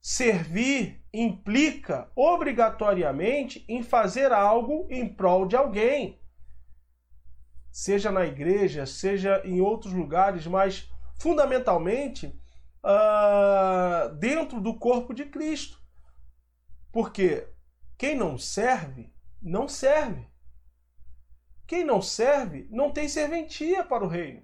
Servir 0.00 1.04
implica 1.12 2.10
obrigatoriamente 2.16 3.66
em 3.68 3.82
fazer 3.82 4.32
algo 4.32 4.86
em 4.90 5.06
prol 5.06 5.46
de 5.46 5.56
alguém, 5.56 6.21
seja 7.72 8.12
na 8.12 8.26
igreja, 8.26 8.84
seja 8.84 9.40
em 9.46 9.62
outros 9.62 9.94
lugares, 9.94 10.46
mas 10.46 10.92
fundamentalmente 11.18 12.38
uh, 12.84 14.14
dentro 14.16 14.60
do 14.60 14.78
corpo 14.78 15.14
de 15.14 15.24
Cristo. 15.24 15.80
Porque 16.92 17.48
quem 17.96 18.14
não 18.14 18.36
serve, 18.36 19.10
não 19.40 19.66
serve. 19.66 20.30
Quem 21.66 21.82
não 21.82 22.02
serve, 22.02 22.68
não 22.70 22.92
tem 22.92 23.08
serventia 23.08 23.82
para 23.82 24.04
o 24.04 24.08
reino. 24.08 24.42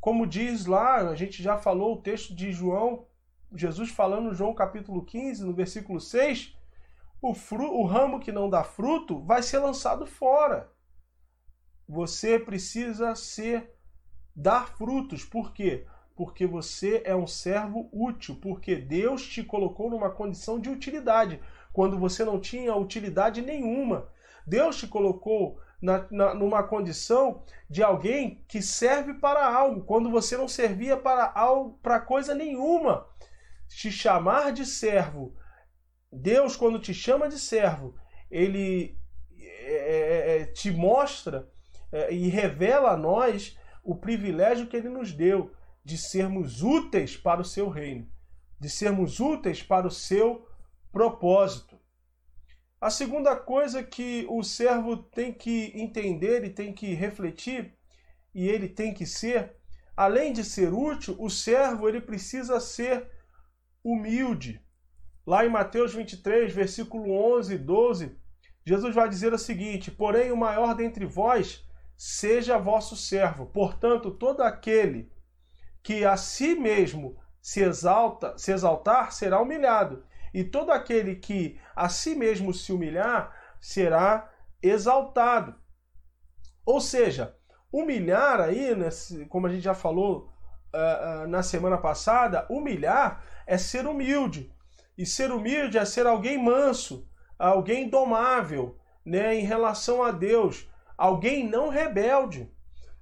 Como 0.00 0.26
diz 0.26 0.64
lá, 0.64 0.96
a 1.10 1.14
gente 1.14 1.42
já 1.42 1.58
falou 1.58 1.94
o 1.94 2.00
texto 2.00 2.34
de 2.34 2.50
João, 2.50 3.06
Jesus 3.52 3.90
falando 3.90 4.32
João 4.32 4.54
capítulo 4.54 5.04
15, 5.04 5.44
no 5.44 5.52
versículo 5.52 6.00
6, 6.00 6.56
o, 7.20 7.34
fru, 7.34 7.74
o 7.74 7.84
ramo 7.84 8.20
que 8.20 8.32
não 8.32 8.48
dá 8.48 8.64
fruto 8.64 9.22
vai 9.24 9.42
ser 9.42 9.58
lançado 9.58 10.06
fora. 10.06 10.72
Você 11.88 12.38
precisa 12.38 13.14
ser 13.14 13.72
dar 14.34 14.68
frutos, 14.68 15.24
por 15.24 15.52
quê? 15.52 15.86
porque 16.16 16.46
você 16.46 17.02
é 17.04 17.14
um 17.14 17.26
servo 17.26 17.90
útil, 17.92 18.38
porque 18.40 18.74
Deus 18.74 19.24
te 19.26 19.44
colocou 19.44 19.90
numa 19.90 20.10
condição 20.10 20.58
de 20.58 20.70
utilidade, 20.70 21.38
quando 21.74 21.98
você 21.98 22.24
não 22.24 22.40
tinha 22.40 22.74
utilidade 22.74 23.42
nenhuma. 23.42 24.08
Deus 24.46 24.78
te 24.78 24.86
colocou 24.86 25.60
na, 25.80 26.06
na, 26.10 26.32
numa 26.32 26.62
condição 26.62 27.44
de 27.68 27.82
alguém 27.82 28.42
que 28.48 28.62
serve 28.62 29.12
para 29.12 29.46
algo, 29.46 29.84
quando 29.84 30.10
você 30.10 30.38
não 30.38 30.48
servia 30.48 30.96
para 30.96 31.30
algo, 31.34 31.78
para 31.82 32.00
coisa 32.00 32.34
nenhuma. 32.34 33.06
Te 33.68 33.92
chamar 33.92 34.52
de 34.52 34.64
servo, 34.64 35.36
Deus, 36.10 36.56
quando 36.56 36.80
te 36.80 36.94
chama 36.94 37.28
de 37.28 37.38
servo, 37.38 37.94
ele 38.30 38.98
é, 39.38 39.74
é, 39.74 40.38
é 40.38 40.46
te 40.46 40.70
mostra 40.70 41.46
é, 41.96 42.12
e 42.12 42.28
revela 42.28 42.90
a 42.90 42.96
nós 42.96 43.56
o 43.82 43.94
privilégio 43.94 44.66
que 44.66 44.76
ele 44.76 44.90
nos 44.90 45.12
deu 45.12 45.50
de 45.82 45.96
sermos 45.96 46.62
úteis 46.62 47.16
para 47.16 47.40
o 47.40 47.44
seu 47.44 47.70
reino, 47.70 48.06
de 48.60 48.68
sermos 48.68 49.18
úteis 49.18 49.62
para 49.62 49.86
o 49.86 49.90
seu 49.90 50.46
propósito. 50.92 51.78
A 52.78 52.90
segunda 52.90 53.34
coisa 53.34 53.82
que 53.82 54.26
o 54.28 54.42
servo 54.42 54.98
tem 54.98 55.32
que 55.32 55.72
entender 55.74 56.44
e 56.44 56.50
tem 56.50 56.74
que 56.74 56.92
refletir, 56.92 57.74
e 58.34 58.46
ele 58.46 58.68
tem 58.68 58.92
que 58.92 59.06
ser, 59.06 59.56
além 59.96 60.34
de 60.34 60.44
ser 60.44 60.74
útil, 60.74 61.16
o 61.18 61.30
servo 61.30 61.88
ele 61.88 62.00
precisa 62.00 62.60
ser 62.60 63.10
humilde. 63.82 64.60
Lá 65.26 65.46
em 65.46 65.48
Mateus 65.48 65.94
23, 65.94 66.52
versículo 66.52 67.10
11 67.38 67.54
e 67.54 67.58
12, 67.58 68.18
Jesus 68.66 68.94
vai 68.94 69.08
dizer 69.08 69.32
o 69.32 69.38
seguinte: 69.38 69.90
Porém, 69.90 70.30
o 70.30 70.36
maior 70.36 70.74
dentre 70.74 71.06
vós 71.06 71.64
seja 71.96 72.58
vosso 72.58 72.96
servo. 72.96 73.46
Portanto, 73.46 74.10
todo 74.10 74.42
aquele 74.42 75.10
que 75.82 76.04
a 76.04 76.16
si 76.16 76.54
mesmo 76.54 77.16
se 77.40 77.62
exalta, 77.62 78.36
se 78.36 78.52
exaltar, 78.52 79.12
será 79.12 79.40
humilhado, 79.40 80.04
e 80.34 80.44
todo 80.44 80.72
aquele 80.72 81.16
que 81.16 81.60
a 81.74 81.88
si 81.88 82.14
mesmo 82.14 82.52
se 82.52 82.72
humilhar 82.72 83.32
será 83.60 84.30
exaltado. 84.62 85.54
Ou 86.64 86.80
seja, 86.80 87.36
humilhar 87.72 88.40
aí, 88.40 88.70
como 89.28 89.46
a 89.46 89.50
gente 89.50 89.62
já 89.62 89.74
falou 89.74 90.32
uh, 90.74 91.24
uh, 91.24 91.28
na 91.28 91.42
semana 91.42 91.78
passada, 91.78 92.46
humilhar 92.50 93.24
é 93.46 93.56
ser 93.56 93.86
humilde. 93.86 94.52
E 94.98 95.06
ser 95.06 95.30
humilde 95.30 95.78
é 95.78 95.84
ser 95.84 96.06
alguém 96.06 96.42
manso, 96.42 97.08
alguém 97.38 97.88
domável, 97.88 98.76
né, 99.04 99.36
em 99.36 99.44
relação 99.44 100.02
a 100.02 100.10
Deus, 100.10 100.68
alguém 100.96 101.48
não 101.48 101.68
rebelde. 101.68 102.50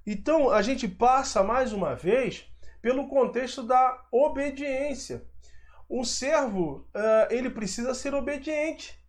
Então 0.05 0.49
a 0.51 0.61
gente 0.61 0.87
passa 0.87 1.43
mais 1.43 1.73
uma 1.73 1.95
vez 1.95 2.47
pelo 2.81 3.07
contexto 3.07 3.63
da 3.63 4.05
obediência. 4.11 5.25
Um 5.89 6.03
servo, 6.03 6.87
uh, 6.95 7.31
ele 7.31 7.49
precisa 7.49 7.93
ser 7.93 8.13
obediente, 8.13 8.99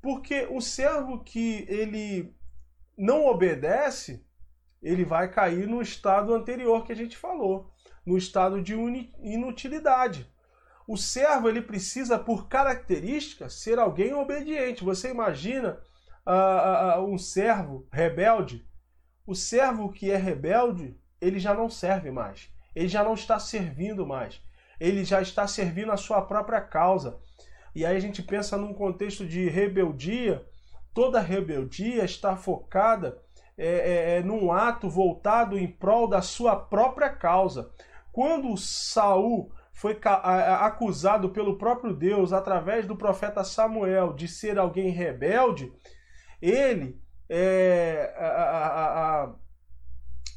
porque 0.00 0.46
o 0.50 0.60
servo 0.60 1.22
que 1.22 1.64
ele 1.68 2.34
não 2.96 3.26
obedece, 3.26 4.24
ele 4.82 5.04
vai 5.04 5.30
cair 5.30 5.66
no 5.66 5.82
estado 5.82 6.34
anterior 6.34 6.84
que 6.84 6.92
a 6.92 6.96
gente 6.96 7.16
falou, 7.16 7.72
no 8.04 8.16
estado 8.16 8.62
de 8.62 8.74
inutilidade. 8.74 10.32
O 10.86 10.96
servo 10.96 11.48
ele 11.48 11.60
precisa, 11.60 12.16
por 12.18 12.48
característica, 12.48 13.48
ser 13.48 13.78
alguém 13.78 14.14
obediente. 14.14 14.84
Você 14.84 15.10
imagina 15.10 15.80
uh, 16.26 17.00
um 17.02 17.16
servo 17.16 17.86
rebelde? 17.92 18.66
O 19.26 19.34
servo 19.34 19.90
que 19.90 20.10
é 20.10 20.16
rebelde, 20.16 20.98
ele 21.20 21.38
já 21.38 21.54
não 21.54 21.68
serve 21.68 22.10
mais 22.10 22.54
ele 22.76 22.88
já 22.88 23.02
não 23.02 23.14
está 23.14 23.38
servindo 23.38 24.06
mais. 24.06 24.42
Ele 24.78 25.02
já 25.02 25.22
está 25.22 25.46
servindo 25.48 25.90
a 25.90 25.96
sua 25.96 26.20
própria 26.20 26.60
causa. 26.60 27.18
E 27.74 27.86
aí 27.86 27.96
a 27.96 28.00
gente 28.00 28.22
pensa 28.22 28.58
num 28.58 28.74
contexto 28.74 29.26
de 29.26 29.48
rebeldia, 29.48 30.44
toda 30.92 31.18
rebeldia 31.18 32.04
está 32.04 32.36
focada 32.36 33.18
é, 33.56 33.66
é, 33.66 34.18
é, 34.18 34.22
num 34.22 34.52
ato 34.52 34.90
voltado 34.90 35.58
em 35.58 35.66
prol 35.66 36.06
da 36.06 36.20
sua 36.20 36.54
própria 36.54 37.08
causa. 37.08 37.70
quando 38.12 38.54
Saul 38.58 39.50
foi 39.72 39.98
acusado 40.60 41.30
pelo 41.30 41.58
próprio 41.58 41.94
Deus 41.94 42.32
através 42.32 42.86
do 42.86 42.96
profeta 42.96 43.44
Samuel 43.44 44.14
de 44.14 44.26
ser 44.26 44.58
alguém 44.58 44.90
rebelde, 44.90 45.70
ele 46.40 47.00
é, 47.28 48.14
a, 48.16 48.26
a, 48.26 49.24
a, 49.24 49.34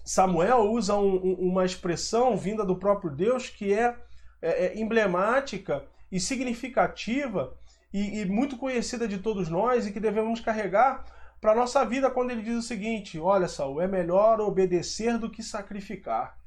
Samuel 0.03 0.71
usa 0.71 0.95
um, 0.95 1.33
uma 1.33 1.65
expressão 1.65 2.35
vinda 2.35 2.65
do 2.65 2.75
próprio 2.75 3.11
Deus 3.11 3.49
que 3.49 3.73
é, 3.73 3.95
é, 4.41 4.65
é 4.65 4.79
emblemática 4.79 5.85
e 6.11 6.19
significativa 6.19 7.55
e, 7.93 8.21
e, 8.21 8.25
muito 8.25 8.57
conhecida 8.57 9.07
de 9.07 9.19
todos 9.19 9.49
nós 9.49 9.85
e 9.85 9.91
que 9.91 9.99
devemos 9.99 10.39
carregar 10.39 11.05
para 11.39 11.55
nossa 11.55 11.85
vida 11.85 12.09
quando 12.09 12.31
ele 12.31 12.41
diz 12.41 12.55
o 12.57 12.67
seguinte: 12.67 13.19
Olha, 13.19 13.47
Saul, 13.47 13.81
é 13.81 13.87
melhor 13.87 14.41
obedecer 14.41 15.17
do 15.17 15.29
que 15.29 15.41
sacrificar. 15.41 16.37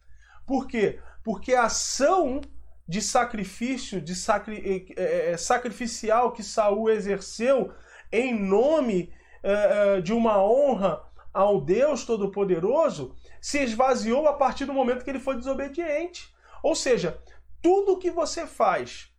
Por 0.46 0.66
quê? 0.66 1.00
Porque 1.24 1.54
a 1.54 1.64
ação 1.64 2.40
de 2.86 3.00
sacrifício, 3.00 4.00
de 4.00 4.14
sacri, 4.14 4.92
é, 4.96 5.32
é, 5.32 5.36
sacrificial 5.36 6.32
que 6.32 6.42
Saul 6.42 6.90
exerceu 6.90 7.72
em 8.10 8.38
nome 8.38 9.12
é, 9.42 10.00
de 10.00 10.12
uma 10.12 10.42
honra 10.42 11.02
ao 11.32 11.60
Deus 11.60 12.04
Todo-Poderoso 12.04 13.14
se 13.40 13.58
esvaziou 13.58 14.28
a 14.28 14.34
partir 14.34 14.64
do 14.64 14.72
momento 14.72 15.04
que 15.04 15.10
ele 15.10 15.18
foi 15.18 15.36
desobediente. 15.36 16.32
Ou 16.62 16.74
seja, 16.74 17.20
tudo 17.60 17.98
que 17.98 18.10
você 18.10 18.46
faz, 18.46 19.12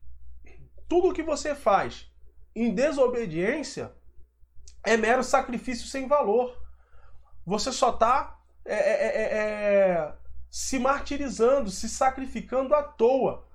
tudo 0.88 1.14
que 1.14 1.24
você 1.24 1.56
faz 1.56 2.12
em 2.56 2.74
desobediência 2.74 3.94
é 4.86 4.96
mero 4.96 5.24
sacrifício 5.24 5.88
sem 5.88 6.08
valor. 6.08 6.62
Você 7.46 7.72
só 7.72 7.90
está 7.90 8.40
é, 8.66 8.76
é, 8.76 9.38
é, 9.38 10.14
se 10.50 10.80
martirizando, 10.80 11.70
se 11.70 11.90
sacrificando 11.90 12.76
à 12.76 12.84
toa. 12.84 13.48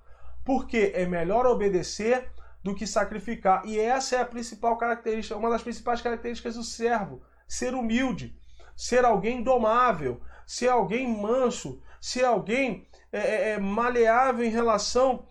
Porque 0.45 0.93
é 0.95 1.07
melhor 1.07 1.47
obedecer 1.47 2.31
do 2.63 2.75
que 2.75 2.87
sacrificar. 2.87 3.63
E 3.65 3.79
essa 3.79 4.17
é 4.17 4.21
a 4.21 4.27
principal 4.27 4.77
característica, 4.77 5.37
uma 5.37 5.51
das 5.51 5.63
principais 5.63 6.01
características 6.01 6.57
do 6.57 6.63
servo: 6.63 7.23
ser 7.47 7.75
humilde, 7.75 8.37
ser 8.77 9.05
alguém 9.05 9.43
domável, 9.43 10.21
ser 10.47 10.69
alguém 10.69 11.07
manso, 11.07 11.83
ser 12.01 12.25
alguém 12.25 12.87
é, 13.13 13.19
é, 13.19 13.51
é 13.51 13.59
maleável 13.59 14.45
em 14.45 14.51
relação 14.51 15.27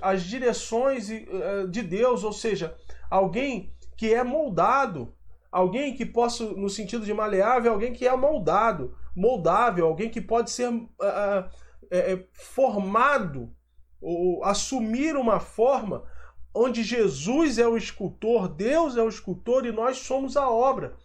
às 0.00 0.22
direções 0.22 1.10
é, 1.10 1.66
de 1.66 1.82
Deus, 1.82 2.24
ou 2.24 2.32
seja, 2.32 2.74
alguém 3.10 3.72
que 3.96 4.14
é 4.14 4.24
moldado, 4.24 5.14
alguém 5.52 5.94
que 5.94 6.06
possa, 6.06 6.44
no 6.44 6.70
sentido 6.70 7.04
de 7.04 7.12
maleável, 7.12 7.72
alguém 7.72 7.92
que 7.92 8.06
é 8.06 8.16
moldado, 8.16 8.96
moldável, 9.14 9.86
alguém 9.86 10.08
que 10.08 10.20
pode 10.20 10.50
ser 10.50 10.68
uh, 10.68 10.78
uh, 10.78 12.24
formado 12.32 13.52
ou 14.00 14.44
assumir 14.44 15.16
uma 15.16 15.40
forma 15.40 16.04
onde 16.54 16.82
Jesus 16.82 17.58
é 17.58 17.66
o 17.66 17.76
escultor, 17.76 18.48
Deus 18.48 18.96
é 18.96 19.02
o 19.02 19.08
escultor 19.08 19.66
e 19.66 19.72
nós 19.72 19.98
somos 19.98 20.36
a 20.36 20.48
obra. 20.48 20.96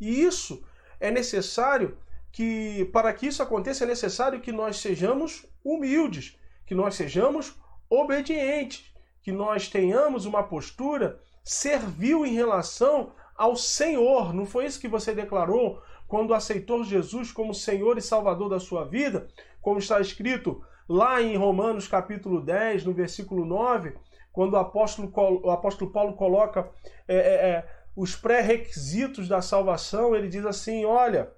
E 0.00 0.22
isso 0.22 0.62
é 0.98 1.10
necessário 1.10 1.96
que, 2.32 2.84
para 2.92 3.12
que 3.12 3.26
isso 3.26 3.42
aconteça, 3.42 3.84
é 3.84 3.86
necessário 3.86 4.40
que 4.40 4.52
nós 4.52 4.76
sejamos 4.76 5.46
humildes, 5.64 6.38
que 6.64 6.74
nós 6.74 6.94
sejamos 6.94 7.54
obedientes, 7.88 8.84
que 9.22 9.32
nós 9.32 9.68
tenhamos 9.68 10.26
uma 10.26 10.42
postura 10.42 11.20
servil 11.42 12.24
em 12.24 12.34
relação 12.34 13.12
ao 13.36 13.56
Senhor. 13.56 14.32
Não 14.32 14.46
foi 14.46 14.66
isso 14.66 14.80
que 14.80 14.88
você 14.88 15.12
declarou 15.12 15.82
quando 16.06 16.34
aceitou 16.34 16.84
Jesus 16.84 17.32
como 17.32 17.54
Senhor 17.54 17.98
e 17.98 18.02
Salvador 18.02 18.48
da 18.48 18.60
sua 18.60 18.84
vida? 18.84 19.28
Como 19.60 19.78
está 19.78 20.00
escrito 20.00 20.64
lá 20.90 21.22
em 21.22 21.36
Romanos 21.36 21.86
capítulo 21.86 22.40
10, 22.40 22.84
no 22.84 22.92
versículo 22.92 23.46
9, 23.46 23.94
quando 24.32 24.54
o 24.54 24.56
apóstolo, 24.56 25.12
o 25.44 25.50
apóstolo 25.50 25.92
Paulo 25.92 26.14
coloca 26.14 26.68
é, 27.06 27.14
é, 27.14 27.20
é, 27.20 27.68
os 27.94 28.16
pré-requisitos 28.16 29.28
da 29.28 29.40
salvação, 29.40 30.16
ele 30.16 30.26
diz 30.26 30.44
assim: 30.44 30.84
olha, 30.84 31.30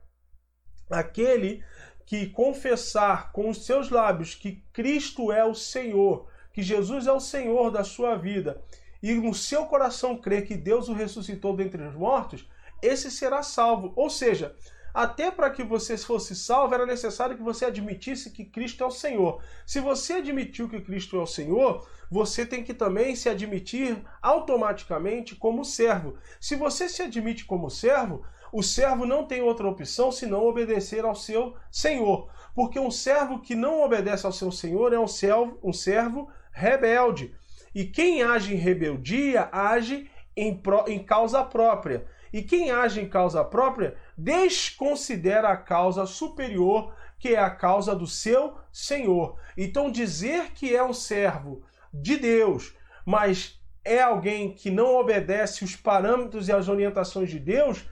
aquele 0.90 1.62
que 2.06 2.30
confessar 2.30 3.30
com 3.32 3.50
os 3.50 3.66
seus 3.66 3.90
lábios 3.90 4.34
que 4.34 4.64
Cristo 4.72 5.30
é 5.30 5.44
o 5.44 5.54
Senhor, 5.54 6.26
que 6.54 6.62
Jesus 6.62 7.06
é 7.06 7.12
o 7.12 7.20
Senhor 7.20 7.70
da 7.70 7.84
sua 7.84 8.16
vida, 8.16 8.58
e 9.02 9.12
no 9.12 9.34
seu 9.34 9.66
coração 9.66 10.16
crer 10.16 10.46
que 10.46 10.56
Deus 10.56 10.88
o 10.88 10.94
ressuscitou 10.94 11.54
dentre 11.54 11.82
os 11.82 11.94
mortos, 11.94 12.48
esse 12.80 13.10
será 13.10 13.42
salvo. 13.42 13.92
Ou 13.96 14.08
seja, 14.08 14.56
até 14.94 15.30
para 15.30 15.50
que 15.50 15.62
você 15.62 15.96
fosse 15.96 16.34
salvo, 16.34 16.74
era 16.74 16.84
necessário 16.84 17.36
que 17.36 17.42
você 17.42 17.64
admitisse 17.64 18.30
que 18.30 18.44
Cristo 18.44 18.84
é 18.84 18.86
o 18.86 18.90
Senhor. 18.90 19.42
Se 19.66 19.80
você 19.80 20.14
admitiu 20.14 20.68
que 20.68 20.80
Cristo 20.80 21.16
é 21.16 21.20
o 21.20 21.26
Senhor, 21.26 21.86
você 22.10 22.44
tem 22.44 22.62
que 22.62 22.74
também 22.74 23.16
se 23.16 23.28
admitir 23.28 23.96
automaticamente 24.20 25.34
como 25.34 25.64
servo. 25.64 26.16
Se 26.40 26.56
você 26.56 26.88
se 26.88 27.02
admite 27.02 27.44
como 27.44 27.70
servo, 27.70 28.22
o 28.52 28.62
servo 28.62 29.06
não 29.06 29.24
tem 29.24 29.40
outra 29.40 29.66
opção 29.66 30.12
senão 30.12 30.46
obedecer 30.46 31.06
ao 31.06 31.14
seu 31.14 31.56
senhor. 31.70 32.28
Porque 32.54 32.78
um 32.78 32.90
servo 32.90 33.40
que 33.40 33.54
não 33.54 33.82
obedece 33.82 34.26
ao 34.26 34.32
seu 34.32 34.52
senhor 34.52 34.92
é 34.92 34.98
um 34.98 35.08
servo, 35.08 35.58
um 35.62 35.72
servo 35.72 36.28
rebelde. 36.52 37.34
E 37.74 37.86
quem 37.86 38.22
age 38.22 38.52
em 38.52 38.58
rebeldia 38.58 39.48
age 39.50 40.10
em, 40.36 40.54
pro, 40.54 40.84
em 40.86 41.02
causa 41.02 41.42
própria. 41.42 42.04
E 42.30 42.42
quem 42.42 42.70
age 42.70 43.00
em 43.00 43.08
causa 43.08 43.42
própria 43.42 43.96
desconsidera 44.22 45.48
a 45.48 45.56
causa 45.56 46.06
superior, 46.06 46.94
que 47.18 47.34
é 47.34 47.38
a 47.38 47.50
causa 47.50 47.94
do 47.94 48.06
seu 48.06 48.56
senhor. 48.72 49.36
Então, 49.56 49.90
dizer 49.90 50.52
que 50.52 50.74
é 50.74 50.82
um 50.82 50.92
servo 50.92 51.62
de 51.92 52.16
Deus, 52.16 52.74
mas 53.04 53.60
é 53.84 54.00
alguém 54.00 54.52
que 54.52 54.70
não 54.70 54.94
obedece 54.94 55.64
os 55.64 55.74
parâmetros 55.74 56.48
e 56.48 56.52
as 56.52 56.68
orientações 56.68 57.30
de 57.30 57.38
Deus, 57.38 57.84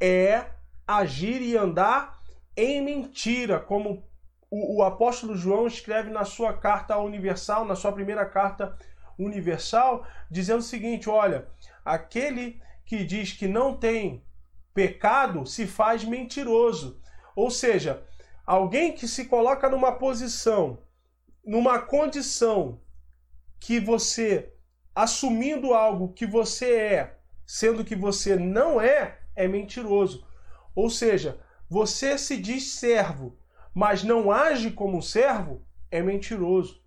é 0.00 0.46
agir 0.86 1.42
e 1.42 1.56
andar 1.56 2.20
em 2.56 2.80
mentira, 2.80 3.58
como 3.58 4.04
o, 4.50 4.78
o 4.78 4.82
apóstolo 4.82 5.36
João 5.36 5.66
escreve 5.66 6.10
na 6.10 6.24
sua 6.24 6.52
carta 6.52 6.96
universal, 6.98 7.64
na 7.64 7.74
sua 7.74 7.92
primeira 7.92 8.24
carta 8.24 8.76
universal, 9.18 10.06
dizendo 10.30 10.60
o 10.60 10.62
seguinte: 10.62 11.10
olha, 11.10 11.48
aquele 11.84 12.60
que 12.84 13.04
diz 13.04 13.32
que 13.32 13.48
não 13.48 13.76
tem 13.76 14.22
pecado 14.74 15.46
se 15.46 15.66
faz 15.66 16.04
mentiroso. 16.04 17.00
Ou 17.34 17.50
seja, 17.50 18.04
alguém 18.44 18.92
que 18.92 19.06
se 19.08 19.26
coloca 19.26 19.70
numa 19.70 19.92
posição, 19.92 20.78
numa 21.44 21.78
condição 21.78 22.80
que 23.60 23.80
você, 23.80 24.52
assumindo 24.94 25.72
algo 25.72 26.12
que 26.12 26.26
você 26.26 26.74
é, 26.74 27.18
sendo 27.46 27.84
que 27.84 27.94
você 27.94 28.36
não 28.36 28.80
é, 28.80 29.20
é 29.36 29.46
mentiroso. 29.46 30.26
Ou 30.74 30.90
seja, 30.90 31.40
você 31.70 32.18
se 32.18 32.36
diz 32.36 32.72
servo, 32.72 33.38
mas 33.72 34.02
não 34.02 34.30
age 34.30 34.70
como 34.70 35.00
servo, 35.00 35.64
é 35.90 36.02
mentiroso. 36.02 36.82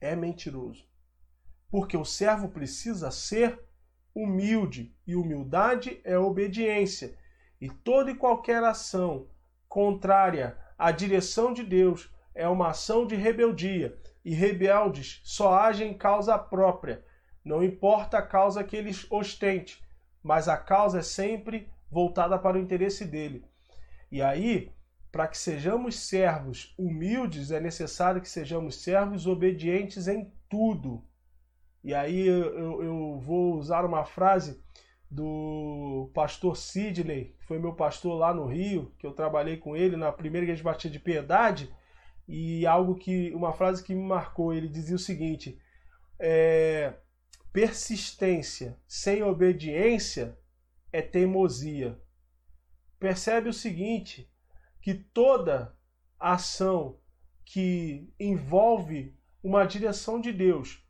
É 0.00 0.16
mentiroso. 0.16 0.84
Porque 1.70 1.96
o 1.96 2.04
servo 2.04 2.48
precisa 2.48 3.10
ser 3.10 3.60
humilde, 4.14 4.94
e 5.06 5.14
humildade 5.14 6.00
é 6.04 6.18
obediência. 6.18 7.16
E 7.60 7.68
toda 7.68 8.10
e 8.10 8.14
qualquer 8.14 8.62
ação 8.62 9.28
contrária 9.68 10.56
à 10.78 10.90
direção 10.90 11.52
de 11.52 11.62
Deus 11.62 12.10
é 12.34 12.48
uma 12.48 12.70
ação 12.70 13.06
de 13.06 13.14
rebeldia. 13.14 13.98
E 14.24 14.34
rebeldes 14.34 15.20
só 15.24 15.54
agem 15.54 15.90
em 15.90 15.98
causa 15.98 16.38
própria. 16.38 17.04
Não 17.44 17.62
importa 17.62 18.18
a 18.18 18.22
causa 18.22 18.62
que 18.62 18.76
eles 18.76 19.06
ostente, 19.10 19.82
mas 20.22 20.48
a 20.48 20.56
causa 20.56 21.00
é 21.00 21.02
sempre 21.02 21.68
voltada 21.90 22.38
para 22.38 22.56
o 22.56 22.60
interesse 22.60 23.04
dele. 23.04 23.44
E 24.10 24.22
aí, 24.22 24.72
para 25.10 25.26
que 25.26 25.36
sejamos 25.36 25.98
servos 25.98 26.74
humildes, 26.78 27.50
é 27.50 27.60
necessário 27.60 28.20
que 28.20 28.28
sejamos 28.28 28.82
servos 28.82 29.26
obedientes 29.26 30.08
em 30.08 30.32
tudo. 30.48 31.04
E 31.82 31.92
aí 31.94 32.26
eu, 32.26 32.82
eu 32.82 33.18
vou 33.20 33.56
usar 33.56 33.84
uma 33.84 34.04
frase 34.04 34.62
do 35.10 36.10
pastor 36.14 36.56
Sidney, 36.56 37.34
que 37.38 37.44
foi 37.44 37.58
meu 37.58 37.74
pastor 37.74 38.16
lá 38.16 38.32
no 38.32 38.46
Rio, 38.46 38.94
que 38.98 39.06
eu 39.06 39.12
trabalhei 39.12 39.56
com 39.56 39.76
ele 39.76 39.96
na 39.96 40.10
primeira 40.10 40.44
igreja 40.44 40.62
batida 40.62 40.92
de 40.92 40.98
piedade, 40.98 41.74
e 42.26 42.64
algo 42.66 42.94
que 42.94 43.30
uma 43.34 43.52
frase 43.52 43.82
que 43.82 43.94
me 43.94 44.02
marcou, 44.02 44.54
ele 44.54 44.68
dizia 44.68 44.96
o 44.96 44.98
seguinte: 44.98 45.60
é, 46.18 46.94
persistência 47.52 48.78
sem 48.86 49.22
obediência 49.22 50.38
é 50.92 51.02
teimosia. 51.02 52.00
Percebe 52.98 53.48
o 53.48 53.52
seguinte, 53.52 54.30
que 54.80 54.94
toda 54.94 55.76
ação 56.18 56.98
que 57.44 58.08
envolve 58.18 59.14
uma 59.42 59.64
direção 59.64 60.20
de 60.20 60.32
Deus, 60.32 60.81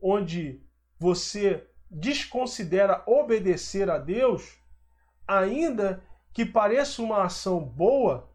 onde 0.00 0.62
você 0.98 1.66
desconsidera 1.90 3.02
obedecer 3.06 3.90
a 3.90 3.98
Deus, 3.98 4.58
ainda 5.26 6.02
que 6.32 6.44
pareça 6.44 7.02
uma 7.02 7.24
ação 7.24 7.64
boa, 7.64 8.30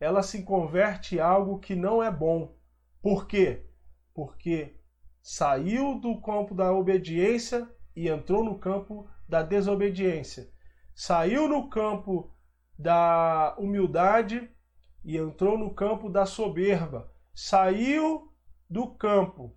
ela 0.00 0.22
se 0.22 0.42
converte 0.42 1.16
em 1.16 1.18
algo 1.18 1.58
que 1.58 1.74
não 1.74 2.02
é 2.02 2.10
bom. 2.10 2.56
Por 3.02 3.26
quê? 3.26 3.66
Porque 4.14 4.76
saiu 5.22 5.98
do 6.00 6.20
campo 6.20 6.54
da 6.54 6.72
obediência 6.72 7.68
e 7.94 8.08
entrou 8.08 8.44
no 8.44 8.58
campo 8.58 9.08
da 9.28 9.42
desobediência. 9.42 10.50
Saiu 10.94 11.48
no 11.48 11.68
campo 11.68 12.32
da 12.78 13.54
humildade 13.58 14.50
e 15.04 15.16
entrou 15.16 15.58
no 15.58 15.74
campo 15.74 16.08
da 16.08 16.26
soberba. 16.26 17.10
Saiu 17.34 18.32
do 18.68 18.88
campo 18.94 19.56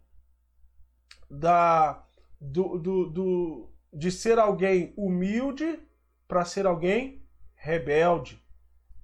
da 1.29 2.05
do, 2.39 2.77
do, 2.77 3.09
do 3.09 3.69
de 3.91 4.11
ser 4.11 4.39
alguém 4.39 4.93
humilde 4.95 5.79
para 6.27 6.45
ser 6.45 6.65
alguém 6.65 7.25
rebelde. 7.55 8.41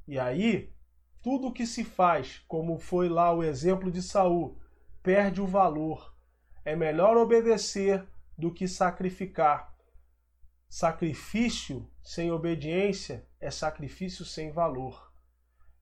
E 0.07 0.19
aí, 0.19 0.71
tudo 1.21 1.51
que 1.51 1.65
se 1.65 1.83
faz, 1.83 2.43
como 2.47 2.77
foi 2.77 3.09
lá 3.09 3.33
o 3.33 3.43
exemplo 3.43 3.91
de 3.91 4.01
Saul, 4.01 4.57
perde 5.01 5.41
o 5.41 5.47
valor. 5.47 6.15
É 6.63 6.75
melhor 6.75 7.17
obedecer 7.17 8.07
do 8.37 8.53
que 8.53 8.67
sacrificar. 8.67 9.73
Sacrifício 10.69 11.89
sem 12.03 12.31
obediência 12.31 13.27
é 13.39 13.49
sacrifício 13.49 14.23
sem 14.23 14.51
valor. 14.51 15.11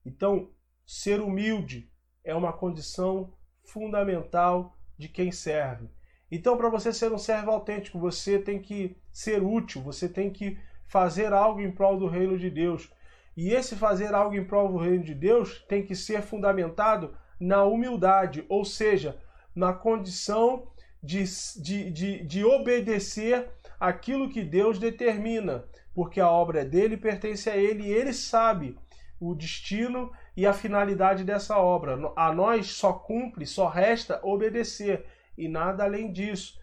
Então, 0.04 0.50
ser 0.86 1.20
humilde 1.20 1.90
é 2.22 2.34
uma 2.34 2.52
condição 2.52 3.32
fundamental 3.64 4.76
de 4.96 5.08
quem 5.08 5.32
serve. 5.32 5.90
Então, 6.34 6.56
para 6.56 6.68
você 6.68 6.92
ser 6.92 7.12
um 7.12 7.18
servo 7.18 7.52
autêntico, 7.52 7.96
você 7.96 8.40
tem 8.40 8.58
que 8.58 8.96
ser 9.12 9.40
útil, 9.40 9.80
você 9.80 10.08
tem 10.08 10.30
que 10.30 10.58
fazer 10.84 11.32
algo 11.32 11.60
em 11.60 11.70
prol 11.70 11.96
do 11.96 12.08
reino 12.08 12.36
de 12.36 12.50
Deus. 12.50 12.90
E 13.36 13.50
esse 13.52 13.76
fazer 13.76 14.12
algo 14.12 14.34
em 14.34 14.44
prol 14.44 14.72
do 14.72 14.78
reino 14.78 15.04
de 15.04 15.14
Deus 15.14 15.64
tem 15.68 15.84
que 15.86 15.94
ser 15.94 16.22
fundamentado 16.22 17.16
na 17.38 17.62
humildade, 17.62 18.44
ou 18.48 18.64
seja, 18.64 19.16
na 19.54 19.72
condição 19.72 20.66
de, 21.00 21.22
de, 21.62 21.90
de, 21.92 22.24
de 22.24 22.44
obedecer 22.44 23.48
aquilo 23.78 24.28
que 24.28 24.42
Deus 24.42 24.76
determina, 24.76 25.64
porque 25.94 26.20
a 26.20 26.28
obra 26.28 26.62
é 26.62 26.64
dele, 26.64 26.96
pertence 26.96 27.48
a 27.48 27.56
ele 27.56 27.84
e 27.84 27.92
ele 27.92 28.12
sabe 28.12 28.76
o 29.20 29.36
destino 29.36 30.10
e 30.36 30.48
a 30.48 30.52
finalidade 30.52 31.22
dessa 31.22 31.58
obra. 31.58 31.96
A 32.16 32.32
nós 32.32 32.72
só 32.72 32.92
cumpre, 32.92 33.46
só 33.46 33.68
resta 33.68 34.18
obedecer 34.24 35.06
e 35.36 35.48
nada 35.48 35.84
além 35.84 36.12
disso. 36.12 36.58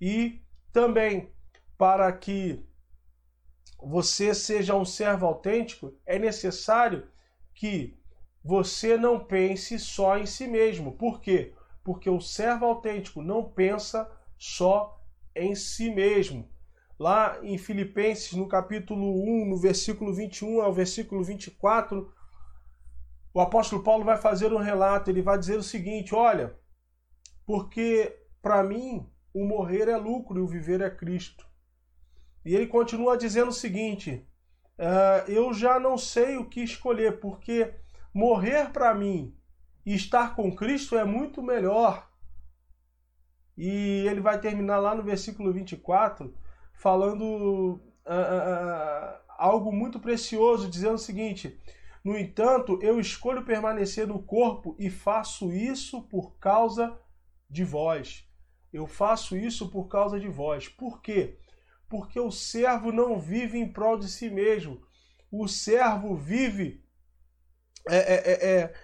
E 0.00 0.42
também 0.72 1.32
para 1.78 2.10
que 2.12 2.64
você 3.78 4.34
seja 4.34 4.74
um 4.74 4.84
servo 4.84 5.26
autêntico, 5.26 5.94
é 6.06 6.18
necessário 6.18 7.06
que 7.54 7.98
você 8.42 8.96
não 8.96 9.18
pense 9.18 9.78
só 9.78 10.16
em 10.18 10.26
si 10.26 10.46
mesmo. 10.46 10.92
Por 10.92 11.20
quê? 11.20 11.54
Porque 11.82 12.08
o 12.08 12.20
servo 12.20 12.64
autêntico 12.66 13.22
não 13.22 13.44
pensa 13.44 14.10
só 14.38 15.02
em 15.34 15.54
si 15.54 15.90
mesmo. 15.90 16.48
Lá 16.98 17.38
em 17.42 17.58
Filipenses, 17.58 18.32
no 18.32 18.48
capítulo 18.48 19.22
1, 19.22 19.46
no 19.50 19.58
versículo 19.58 20.14
21 20.14 20.62
ao 20.62 20.72
versículo 20.72 21.22
24, 21.22 22.10
o 23.34 23.40
apóstolo 23.40 23.82
Paulo 23.82 24.02
vai 24.02 24.16
fazer 24.16 24.52
um 24.52 24.58
relato, 24.58 25.10
ele 25.10 25.20
vai 25.20 25.38
dizer 25.38 25.58
o 25.58 25.62
seguinte: 25.62 26.14
olha, 26.14 26.56
porque 27.46 28.14
para 28.42 28.62
mim 28.62 29.08
o 29.32 29.44
morrer 29.44 29.88
é 29.88 29.96
lucro 29.96 30.38
e 30.38 30.42
o 30.42 30.46
viver 30.46 30.80
é 30.80 30.90
Cristo. 30.90 31.46
E 32.44 32.54
ele 32.54 32.66
continua 32.66 33.16
dizendo 33.16 33.48
o 33.48 33.54
seguinte: 33.54 34.26
uh, 34.78 35.30
eu 35.30 35.54
já 35.54 35.78
não 35.78 35.96
sei 35.96 36.36
o 36.36 36.48
que 36.48 36.60
escolher, 36.60 37.20
porque 37.20 37.72
morrer 38.12 38.70
para 38.72 38.94
mim 38.94 39.36
e 39.84 39.94
estar 39.94 40.34
com 40.34 40.54
Cristo 40.54 40.96
é 40.96 41.04
muito 41.04 41.42
melhor. 41.42 42.10
E 43.56 44.04
ele 44.06 44.20
vai 44.20 44.38
terminar 44.40 44.78
lá 44.78 44.94
no 44.94 45.02
versículo 45.02 45.52
24, 45.52 46.34
falando 46.74 47.80
uh, 48.04 49.18
algo 49.38 49.72
muito 49.72 50.00
precioso, 50.00 50.68
dizendo 50.68 50.94
o 50.94 50.98
seguinte: 50.98 51.58
No 52.04 52.16
entanto, 52.18 52.78
eu 52.82 52.98
escolho 52.98 53.44
permanecer 53.44 54.06
no 54.06 54.22
corpo 54.22 54.74
e 54.78 54.90
faço 54.90 55.52
isso 55.52 56.02
por 56.02 56.38
causa 56.38 56.98
de 57.48 57.64
vós. 57.64 58.28
Eu 58.72 58.86
faço 58.86 59.36
isso 59.36 59.70
por 59.70 59.88
causa 59.88 60.18
de 60.18 60.28
vós. 60.28 60.68
Por 60.68 61.00
quê? 61.00 61.38
Porque 61.88 62.18
o 62.18 62.30
servo 62.30 62.92
não 62.92 63.18
vive 63.18 63.58
em 63.58 63.72
prol 63.72 63.98
de 63.98 64.08
si 64.08 64.28
mesmo. 64.28 64.82
O 65.30 65.46
servo 65.46 66.14
vive 66.16 66.84
é, 67.88 67.96
é, 67.96 68.32
é, 68.32 68.60
é 68.60 68.74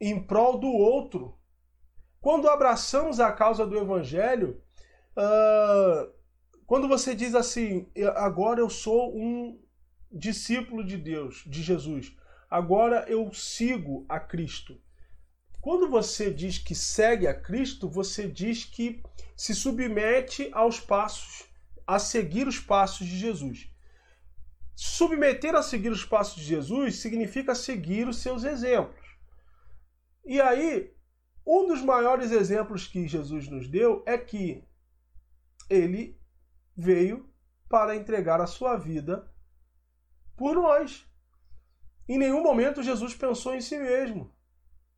em 0.00 0.22
prol 0.22 0.58
do 0.58 0.68
outro. 0.68 1.38
Quando 2.20 2.48
abraçamos 2.48 3.20
a 3.20 3.30
causa 3.32 3.66
do 3.66 3.76
evangelho, 3.76 4.62
uh, 5.16 6.12
quando 6.66 6.88
você 6.88 7.14
diz 7.14 7.34
assim, 7.34 7.90
agora 8.16 8.60
eu 8.60 8.70
sou 8.70 9.16
um 9.16 9.62
discípulo 10.10 10.84
de 10.84 10.96
Deus, 10.96 11.44
de 11.46 11.62
Jesus, 11.62 12.16
agora 12.50 13.04
eu 13.08 13.32
sigo 13.32 14.06
a 14.08 14.18
Cristo. 14.18 14.80
Quando 15.64 15.88
você 15.88 16.30
diz 16.30 16.58
que 16.58 16.74
segue 16.74 17.26
a 17.26 17.32
Cristo, 17.32 17.88
você 17.88 18.28
diz 18.28 18.66
que 18.66 19.02
se 19.34 19.54
submete 19.54 20.50
aos 20.52 20.78
passos, 20.78 21.46
a 21.86 21.98
seguir 21.98 22.46
os 22.46 22.60
passos 22.60 23.06
de 23.06 23.16
Jesus. 23.16 23.70
Submeter 24.76 25.54
a 25.54 25.62
seguir 25.62 25.88
os 25.88 26.04
passos 26.04 26.42
de 26.42 26.44
Jesus 26.44 26.96
significa 26.96 27.54
seguir 27.54 28.06
os 28.06 28.18
seus 28.18 28.44
exemplos. 28.44 29.16
E 30.22 30.38
aí, 30.38 30.94
um 31.46 31.66
dos 31.66 31.80
maiores 31.80 32.30
exemplos 32.30 32.86
que 32.86 33.08
Jesus 33.08 33.48
nos 33.48 33.66
deu 33.66 34.02
é 34.04 34.18
que 34.18 34.62
ele 35.70 36.20
veio 36.76 37.26
para 37.70 37.96
entregar 37.96 38.38
a 38.38 38.46
sua 38.46 38.76
vida 38.76 39.32
por 40.36 40.56
nós. 40.56 41.06
Em 42.06 42.18
nenhum 42.18 42.42
momento 42.42 42.82
Jesus 42.82 43.14
pensou 43.14 43.54
em 43.54 43.62
si 43.62 43.78
mesmo. 43.78 44.30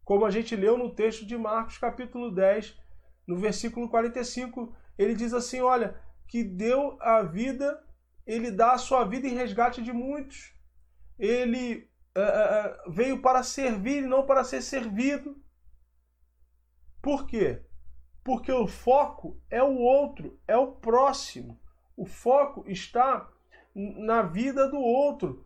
Como 0.06 0.24
a 0.24 0.30
gente 0.30 0.54
leu 0.54 0.78
no 0.78 0.94
texto 0.94 1.26
de 1.26 1.36
Marcos, 1.36 1.78
capítulo 1.78 2.30
10, 2.30 2.78
no 3.26 3.36
versículo 3.36 3.88
45, 3.88 4.72
ele 4.96 5.16
diz 5.16 5.34
assim: 5.34 5.60
Olha, 5.60 6.00
que 6.28 6.44
deu 6.44 6.96
a 7.00 7.22
vida, 7.22 7.84
ele 8.24 8.52
dá 8.52 8.74
a 8.74 8.78
sua 8.78 9.04
vida 9.04 9.26
em 9.26 9.34
resgate 9.34 9.82
de 9.82 9.92
muitos. 9.92 10.54
Ele 11.18 11.90
uh, 12.16 12.92
veio 12.92 13.20
para 13.20 13.42
servir 13.42 14.04
e 14.04 14.06
não 14.06 14.24
para 14.24 14.44
ser 14.44 14.62
servido. 14.62 15.36
Por 17.02 17.26
quê? 17.26 17.64
Porque 18.22 18.52
o 18.52 18.68
foco 18.68 19.42
é 19.50 19.60
o 19.60 19.74
outro, 19.74 20.38
é 20.46 20.56
o 20.56 20.70
próximo. 20.70 21.60
O 21.96 22.06
foco 22.06 22.62
está 22.68 23.28
na 23.74 24.22
vida 24.22 24.70
do 24.70 24.78
outro. 24.78 25.44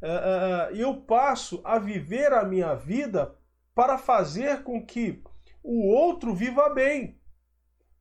Uh, 0.00 0.74
eu 0.74 1.02
passo 1.02 1.60
a 1.62 1.78
viver 1.78 2.32
a 2.32 2.42
minha 2.42 2.74
vida 2.74 3.36
para 3.78 3.96
fazer 3.96 4.64
com 4.64 4.84
que 4.84 5.22
o 5.62 5.86
outro 5.86 6.34
viva 6.34 6.68
bem. 6.68 7.16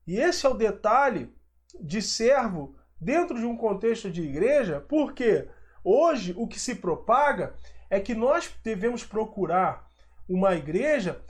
E 0.08 0.20
esse 0.20 0.44
é 0.44 0.50
o 0.50 0.56
detalhe 0.56 1.32
de 1.80 2.02
servo 2.02 2.76
dentro 3.00 3.38
de 3.38 3.46
um 3.46 3.56
contexto 3.56 4.10
de 4.10 4.24
igreja, 4.24 4.84
porque 4.90 5.48
hoje 5.84 6.34
o 6.36 6.48
que 6.48 6.60
se 6.60 6.74
propaga 6.74 7.56
é 7.92 8.00
que 8.00 8.16
nós 8.16 8.52
devemos 8.64 9.04
procurar 9.04 9.88
uma 10.28 10.56
igreja 10.56 11.24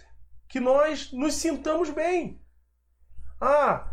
que 0.47 0.61
nós 0.61 1.11
nos 1.11 1.33
sintamos 1.33 1.89
bem. 1.89 2.41
Ah, 3.41 3.91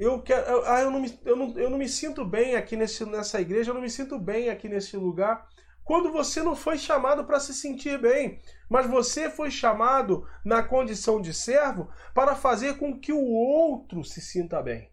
eu, 0.00 0.20
quero, 0.20 0.64
ah, 0.64 0.80
eu, 0.80 0.90
não, 0.90 0.98
me, 0.98 1.16
eu, 1.24 1.36
não, 1.36 1.56
eu 1.56 1.70
não 1.70 1.78
me 1.78 1.88
sinto 1.88 2.24
bem 2.24 2.56
aqui 2.56 2.74
nesse, 2.76 3.04
nessa 3.04 3.40
igreja, 3.40 3.70
eu 3.70 3.74
não 3.74 3.80
me 3.80 3.88
sinto 3.88 4.18
bem 4.18 4.48
aqui 4.48 4.68
nesse 4.68 4.96
lugar. 4.96 5.46
Quando 5.84 6.12
você 6.12 6.42
não 6.42 6.54
foi 6.54 6.78
chamado 6.78 7.24
para 7.24 7.40
se 7.40 7.54
sentir 7.54 8.00
bem, 8.00 8.40
mas 8.72 8.86
você 8.86 9.28
foi 9.28 9.50
chamado 9.50 10.26
na 10.42 10.62
condição 10.62 11.20
de 11.20 11.34
servo 11.34 11.90
para 12.14 12.34
fazer 12.34 12.78
com 12.78 12.98
que 12.98 13.12
o 13.12 13.22
outro 13.22 14.02
se 14.02 14.18
sinta 14.22 14.62
bem. 14.62 14.90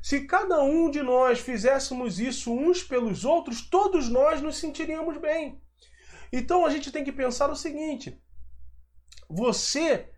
Se 0.00 0.26
cada 0.26 0.62
um 0.62 0.90
de 0.90 1.02
nós 1.02 1.38
fizéssemos 1.38 2.18
isso 2.18 2.50
uns 2.50 2.82
pelos 2.82 3.26
outros, 3.26 3.68
todos 3.68 4.08
nós 4.08 4.40
nos 4.40 4.56
sentiríamos 4.56 5.18
bem. 5.18 5.62
Então 6.32 6.64
a 6.64 6.70
gente 6.70 6.90
tem 6.90 7.04
que 7.04 7.12
pensar 7.12 7.50
o 7.50 7.56
seguinte: 7.56 8.18
você 9.28 10.10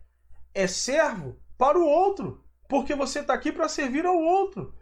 é 0.54 0.68
servo 0.68 1.40
para 1.59 1.76
o 1.76 1.85
outro, 1.85 2.44
porque 2.68 2.94
você 2.94 3.18
está 3.18 3.35
aqui 3.35 3.50
para 3.50 3.68
servir 3.68 4.06
ao 4.06 4.16
outro. 4.16 4.72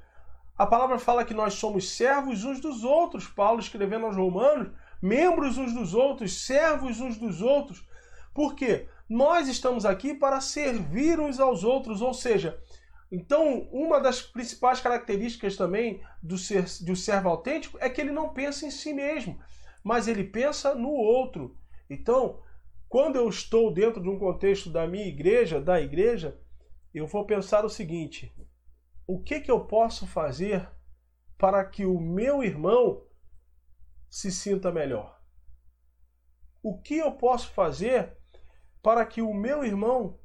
A 0.58 0.66
palavra 0.66 0.98
fala 0.98 1.24
que 1.24 1.32
nós 1.32 1.54
somos 1.54 1.96
servos 1.96 2.44
uns 2.44 2.60
dos 2.60 2.84
outros. 2.84 3.26
Paulo 3.28 3.60
escrevendo 3.60 4.04
aos 4.04 4.16
Romanos, 4.16 4.76
membros 5.00 5.58
uns 5.58 5.72
dos 5.72 5.94
outros, 5.94 6.44
servos 6.44 7.00
uns 7.00 7.16
dos 7.16 7.40
outros. 7.40 7.86
Por 8.34 8.54
quê? 8.54 8.86
Nós 9.08 9.48
estamos 9.48 9.84
aqui 9.84 10.14
para 10.14 10.40
servir 10.40 11.18
uns 11.18 11.40
aos 11.40 11.64
outros, 11.64 12.02
ou 12.02 12.12
seja, 12.12 12.60
então, 13.10 13.66
uma 13.72 14.00
das 14.00 14.20
principais 14.20 14.80
características 14.80 15.56
também 15.56 16.02
do, 16.22 16.36
ser, 16.36 16.64
do 16.82 16.94
servo 16.94 17.30
autêntico 17.30 17.78
é 17.80 17.88
que 17.88 18.00
ele 18.00 18.12
não 18.12 18.34
pensa 18.34 18.66
em 18.66 18.70
si 18.70 18.92
mesmo, 18.92 19.40
mas 19.82 20.06
ele 20.06 20.24
pensa 20.24 20.74
no 20.74 20.90
outro. 20.90 21.56
Então, 21.88 22.42
quando 22.86 23.16
eu 23.16 23.28
estou 23.28 23.72
dentro 23.72 24.02
de 24.02 24.08
um 24.08 24.18
contexto 24.18 24.68
da 24.68 24.86
minha 24.86 25.06
igreja, 25.06 25.60
da 25.60 25.80
igreja, 25.80 26.38
eu 26.92 27.06
vou 27.06 27.24
pensar 27.24 27.64
o 27.64 27.70
seguinte: 27.70 28.34
o 29.06 29.22
que, 29.22 29.40
que 29.40 29.50
eu 29.50 29.60
posso 29.60 30.06
fazer 30.06 30.68
para 31.38 31.64
que 31.64 31.86
o 31.86 31.98
meu 31.98 32.42
irmão 32.42 33.04
se 34.08 34.30
sinta 34.30 34.72
melhor? 34.72 35.20
O 36.62 36.80
que 36.80 36.96
eu 36.96 37.12
posso 37.12 37.50
fazer 37.50 38.16
para 38.82 39.04
que 39.06 39.22
o 39.22 39.32
meu 39.32 39.64
irmão 39.64 40.18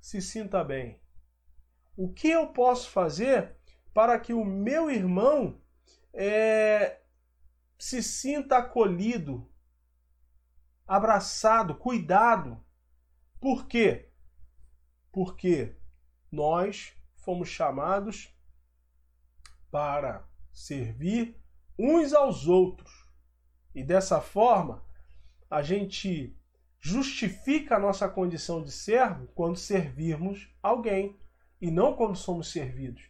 se 0.00 0.22
sinta 0.22 0.62
bem? 0.64 1.00
O 1.96 2.12
que 2.12 2.28
eu 2.28 2.52
posso 2.52 2.90
fazer 2.90 3.56
para 3.92 4.18
que 4.20 4.32
o 4.32 4.44
meu 4.44 4.90
irmão 4.90 5.60
é, 6.12 7.00
se 7.78 8.02
sinta 8.02 8.58
acolhido, 8.58 9.50
abraçado, 10.86 11.74
cuidado? 11.74 12.62
Por 13.40 13.66
quê? 13.66 14.12
Porque 15.10 15.76
nós 16.30 16.94
fomos 17.16 17.48
chamados 17.48 18.34
para 19.70 20.28
servir 20.52 21.38
uns 21.78 22.12
aos 22.12 22.46
outros. 22.46 22.95
E 23.76 23.84
dessa 23.84 24.22
forma, 24.22 24.82
a 25.50 25.60
gente 25.60 26.34
justifica 26.80 27.76
a 27.76 27.78
nossa 27.78 28.08
condição 28.08 28.62
de 28.62 28.72
servo 28.72 29.28
quando 29.34 29.58
servirmos 29.58 30.50
alguém 30.62 31.14
e 31.60 31.70
não 31.70 31.92
quando 31.92 32.16
somos 32.16 32.50
servidos. 32.50 33.02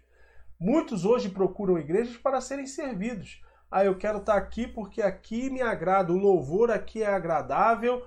Muitos 0.59 1.05
hoje 1.05 1.29
procuram 1.29 1.79
igrejas 1.79 2.16
para 2.16 2.40
serem 2.40 2.66
servidos. 2.66 3.40
Ah, 3.70 3.85
eu 3.85 3.96
quero 3.96 4.18
estar 4.18 4.35
aqui 4.35 4.66
porque 4.66 5.00
aqui 5.00 5.48
me 5.50 5.62
agrada, 5.62 6.12
o 6.12 6.18
louvor 6.18 6.68
aqui 6.72 7.00
é 7.00 7.14
agradável, 7.14 8.05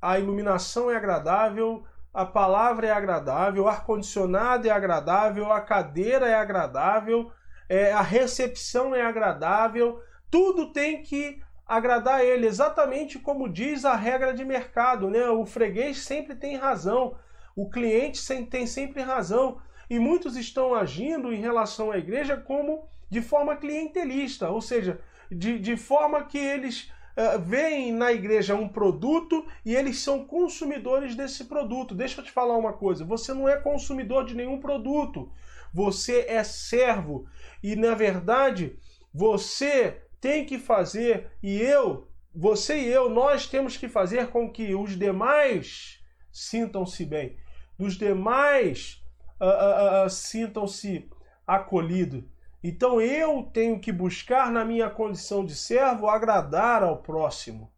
a 0.00 0.18
iluminação 0.18 0.90
é 0.90 0.96
agradável, 0.96 1.84
a 2.14 2.24
palavra 2.24 2.86
é 2.86 2.92
agradável, 2.92 3.64
o 3.64 3.68
ar-condicionado 3.68 4.66
é 4.66 4.70
agradável, 4.70 5.52
a 5.52 5.60
cadeira 5.60 6.26
é 6.26 6.34
agradável, 6.34 7.30
é, 7.68 7.92
a 7.92 8.00
recepção 8.00 8.94
é 8.94 9.02
agradável, 9.02 10.02
tudo 10.30 10.72
tem 10.72 11.02
que 11.02 11.42
agradar 11.70 12.24
ele, 12.24 12.48
exatamente 12.48 13.16
como 13.16 13.48
diz 13.48 13.84
a 13.84 13.94
regra 13.94 14.34
de 14.34 14.44
mercado, 14.44 15.08
né? 15.08 15.28
O 15.28 15.46
freguês 15.46 15.98
sempre 15.98 16.34
tem 16.34 16.56
razão, 16.56 17.14
o 17.54 17.70
cliente 17.70 18.20
tem 18.46 18.66
sempre 18.66 19.00
razão, 19.02 19.62
e 19.88 19.96
muitos 19.96 20.36
estão 20.36 20.74
agindo 20.74 21.32
em 21.32 21.40
relação 21.40 21.92
à 21.92 21.96
igreja 21.96 22.36
como 22.36 22.88
de 23.08 23.22
forma 23.22 23.54
clientelista, 23.54 24.50
ou 24.50 24.60
seja, 24.60 25.00
de, 25.30 25.60
de 25.60 25.76
forma 25.76 26.24
que 26.24 26.38
eles 26.38 26.90
uh, 27.16 27.38
veem 27.40 27.92
na 27.92 28.10
igreja 28.10 28.56
um 28.56 28.68
produto 28.68 29.46
e 29.64 29.76
eles 29.76 30.00
são 30.00 30.24
consumidores 30.24 31.14
desse 31.14 31.44
produto. 31.44 31.94
Deixa 31.94 32.20
eu 32.20 32.24
te 32.24 32.32
falar 32.32 32.56
uma 32.56 32.72
coisa: 32.72 33.04
você 33.04 33.32
não 33.32 33.48
é 33.48 33.56
consumidor 33.56 34.24
de 34.24 34.34
nenhum 34.34 34.58
produto, 34.58 35.30
você 35.72 36.24
é 36.26 36.42
servo, 36.42 37.26
e 37.62 37.76
na 37.76 37.94
verdade 37.94 38.76
você 39.14 40.02
tem 40.20 40.44
que 40.44 40.58
fazer, 40.58 41.30
e 41.42 41.60
eu, 41.60 42.08
você 42.34 42.78
e 42.78 42.86
eu, 42.88 43.08
nós 43.08 43.46
temos 43.46 43.76
que 43.76 43.88
fazer 43.88 44.28
com 44.28 44.50
que 44.50 44.74
os 44.74 44.96
demais 44.98 46.00
sintam-se 46.30 47.04
bem, 47.04 47.36
os 47.78 47.96
demais 47.96 49.02
uh, 49.40 49.44
uh, 49.44 50.06
uh, 50.06 50.10
sintam-se 50.10 51.08
acolhidos. 51.46 52.22
Então 52.62 53.00
eu 53.00 53.42
tenho 53.54 53.80
que 53.80 53.90
buscar 53.90 54.52
na 54.52 54.64
minha 54.64 54.90
condição 54.90 55.44
de 55.44 55.54
servo 55.54 56.08
agradar 56.08 56.82
ao 56.82 56.98
próximo. 56.98 57.72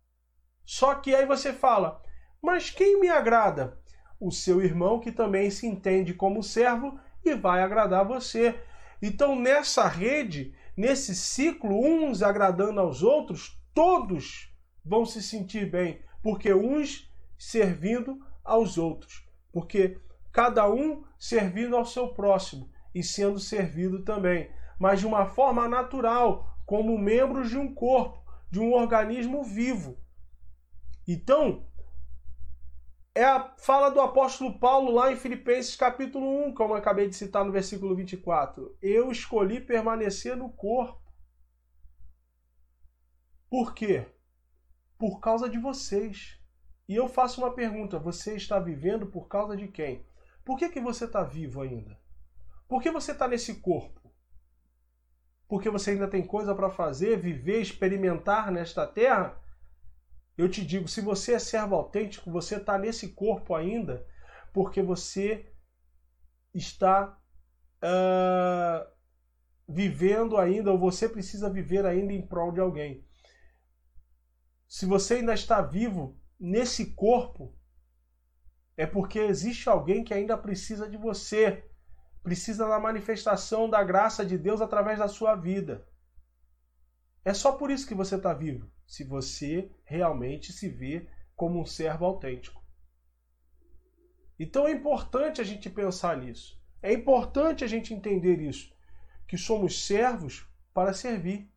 Só 0.65 0.97
que 0.97 1.15
aí 1.15 1.25
você 1.25 1.53
fala, 1.53 2.03
mas 2.43 2.71
quem 2.71 3.01
me 3.01 3.09
agrada? 3.09 3.79
O 4.19 4.33
seu 4.33 4.61
irmão 4.61 4.99
que 4.99 5.13
também 5.13 5.51
se 5.51 5.67
entende 5.67 6.13
como 6.13 6.43
servo 6.43 6.99
e 7.25 7.35
vai 7.35 7.63
agradar 7.63 8.05
você. 8.05 8.61
Então 9.01 9.39
nessa 9.39 9.87
rede 9.87 10.55
nesse 10.77 11.15
ciclo, 11.15 11.79
uns 11.79 12.23
agradando 12.23 12.81
aos 12.81 13.03
outros, 13.03 13.61
todos 13.75 14.53
vão 14.85 15.05
se 15.05 15.23
sentir 15.23 15.71
bem, 15.71 16.03
porque 16.23 16.53
uns 16.53 17.11
servindo 17.39 18.19
aos 18.45 18.79
outros, 18.79 19.27
porque 19.53 20.01
cada 20.33 20.71
um 20.71 21.05
servindo 21.19 21.77
ao 21.77 21.85
seu 21.85 22.09
próximo 22.09 22.71
e 22.95 23.03
sendo 23.03 23.39
servido 23.39 24.05
também, 24.05 24.51
mas 24.79 25.01
de 25.01 25.07
uma 25.07 25.27
forma 25.27 25.69
natural, 25.69 26.57
como 26.67 26.99
membros 26.99 27.51
de 27.51 27.59
um 27.59 27.73
corpo, 27.73 28.23
de 28.51 28.61
um 28.61 28.73
organismo 28.73 29.43
vivo. 29.43 29.97
Então, 31.07 31.67
é 33.15 33.25
a 33.25 33.55
fala 33.59 33.91
do 33.91 34.01
apóstolo 34.01 34.59
Paulo 34.59 34.91
lá 34.91 35.13
em 35.13 35.17
Filipenses 35.17 35.77
capítulo 35.77 36.47
1, 36.47 36.55
como 36.55 36.73
eu 36.73 36.79
acabei 36.79 37.09
de 37.09 37.15
citar 37.15 37.45
no 37.45 37.53
versículo 37.53 37.95
24. 37.95 38.77
Eu 38.81 39.11
escolhi 39.11 39.61
permanecer 39.61 40.37
no 40.37 40.51
corpo. 40.51 41.01
Por 43.51 43.75
quê? 43.75 44.07
Por 44.99 45.21
causa 45.21 45.49
de 45.49 45.59
vocês. 45.59 46.41
E 46.89 46.97
eu 46.97 47.07
faço 47.07 47.43
uma 47.43 47.55
pergunta: 47.55 47.99
você 47.99 48.35
está 48.35 48.59
vivendo 48.59 49.07
por 49.07 49.29
causa 49.29 49.57
de 49.57 49.69
quem? 49.69 50.07
Por 50.43 50.59
que, 50.59 50.71
que 50.71 50.81
você 50.81 51.05
está 51.05 51.23
vivo 51.23 51.61
ainda? 51.61 52.01
Por 52.67 52.81
que 52.81 52.91
você 52.91 53.13
está 53.13 53.29
nesse 53.29 53.57
corpo? 53.57 54.01
Porque 55.47 55.69
você 55.69 55.91
ainda 55.91 56.09
tem 56.09 56.27
coisa 56.27 56.55
para 56.55 56.71
fazer, 56.71 57.19
viver, 57.19 57.61
experimentar 57.61 58.51
nesta 58.51 58.87
terra? 58.87 59.39
Eu 60.37 60.49
te 60.49 60.65
digo, 60.65 60.89
se 60.89 61.01
você 61.01 61.35
é 61.35 61.39
servo 61.39 61.75
autêntico, 61.75 62.31
você 62.31 62.57
está 62.57 62.79
nesse 62.79 63.09
corpo 63.09 63.55
ainda, 63.55 64.07
porque 64.53 64.83
você 64.83 65.53
está 66.55 67.19
uh, 67.83 68.91
vivendo 69.69 70.39
ainda, 70.39 70.73
ou 70.73 70.79
você 70.79 71.09
precisa 71.09 71.51
viver 71.51 71.85
ainda 71.85 72.13
em 72.13 72.27
prol 72.27 72.51
de 72.51 72.61
alguém. 72.61 73.07
Se 74.67 74.87
você 74.87 75.15
ainda 75.15 75.35
está 75.35 75.61
vivo 75.61 76.19
nesse 76.41 76.95
corpo, 76.95 77.55
é 78.75 78.87
porque 78.87 79.19
existe 79.19 79.69
alguém 79.69 80.03
que 80.03 80.15
ainda 80.15 80.37
precisa 80.37 80.89
de 80.89 80.97
você, 80.97 81.71
precisa 82.23 82.67
da 82.67 82.81
manifestação 82.81 83.69
da 83.69 83.85
graça 83.85 84.25
de 84.25 84.39
Deus 84.39 84.63
através 84.63 84.99
da 84.99 85.09
sua 85.09 85.35
vida. 85.35 85.87
É 87.23 87.35
só 87.35 87.53
por 87.53 87.71
isso 87.71 87.87
que 87.87 87.95
você 87.95 88.17
está 88.17 88.33
vivo 88.33 88.73
se 88.93 89.05
você 89.05 89.71
realmente 89.85 90.53
se 90.53 90.69
vê 90.69 91.07
como 91.35 91.59
um 91.59 91.65
servo 91.65 92.05
autêntico. 92.05 92.63
Então 94.39 94.69
é 94.69 94.71
importante 94.71 95.41
a 95.41 95.45
gente 95.45 95.71
pensar 95.71 96.19
nisso. 96.19 96.61
É 96.83 96.93
importante 96.93 97.65
a 97.65 97.67
gente 97.67 97.95
entender 97.95 98.39
isso, 98.39 98.71
que 99.27 99.39
somos 99.39 99.87
servos 99.87 100.47
para 100.75 100.93
servir. 100.93 101.51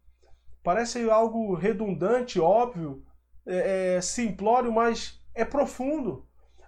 Parece 0.63 1.10
algo 1.10 1.54
redundante, 1.56 2.39
óbvio, 2.39 3.06
é, 3.45 3.98
é, 3.98 4.02
simplório, 4.02 4.71
mas 4.71 5.21
é 5.34 5.43
profundo, 5.43 6.26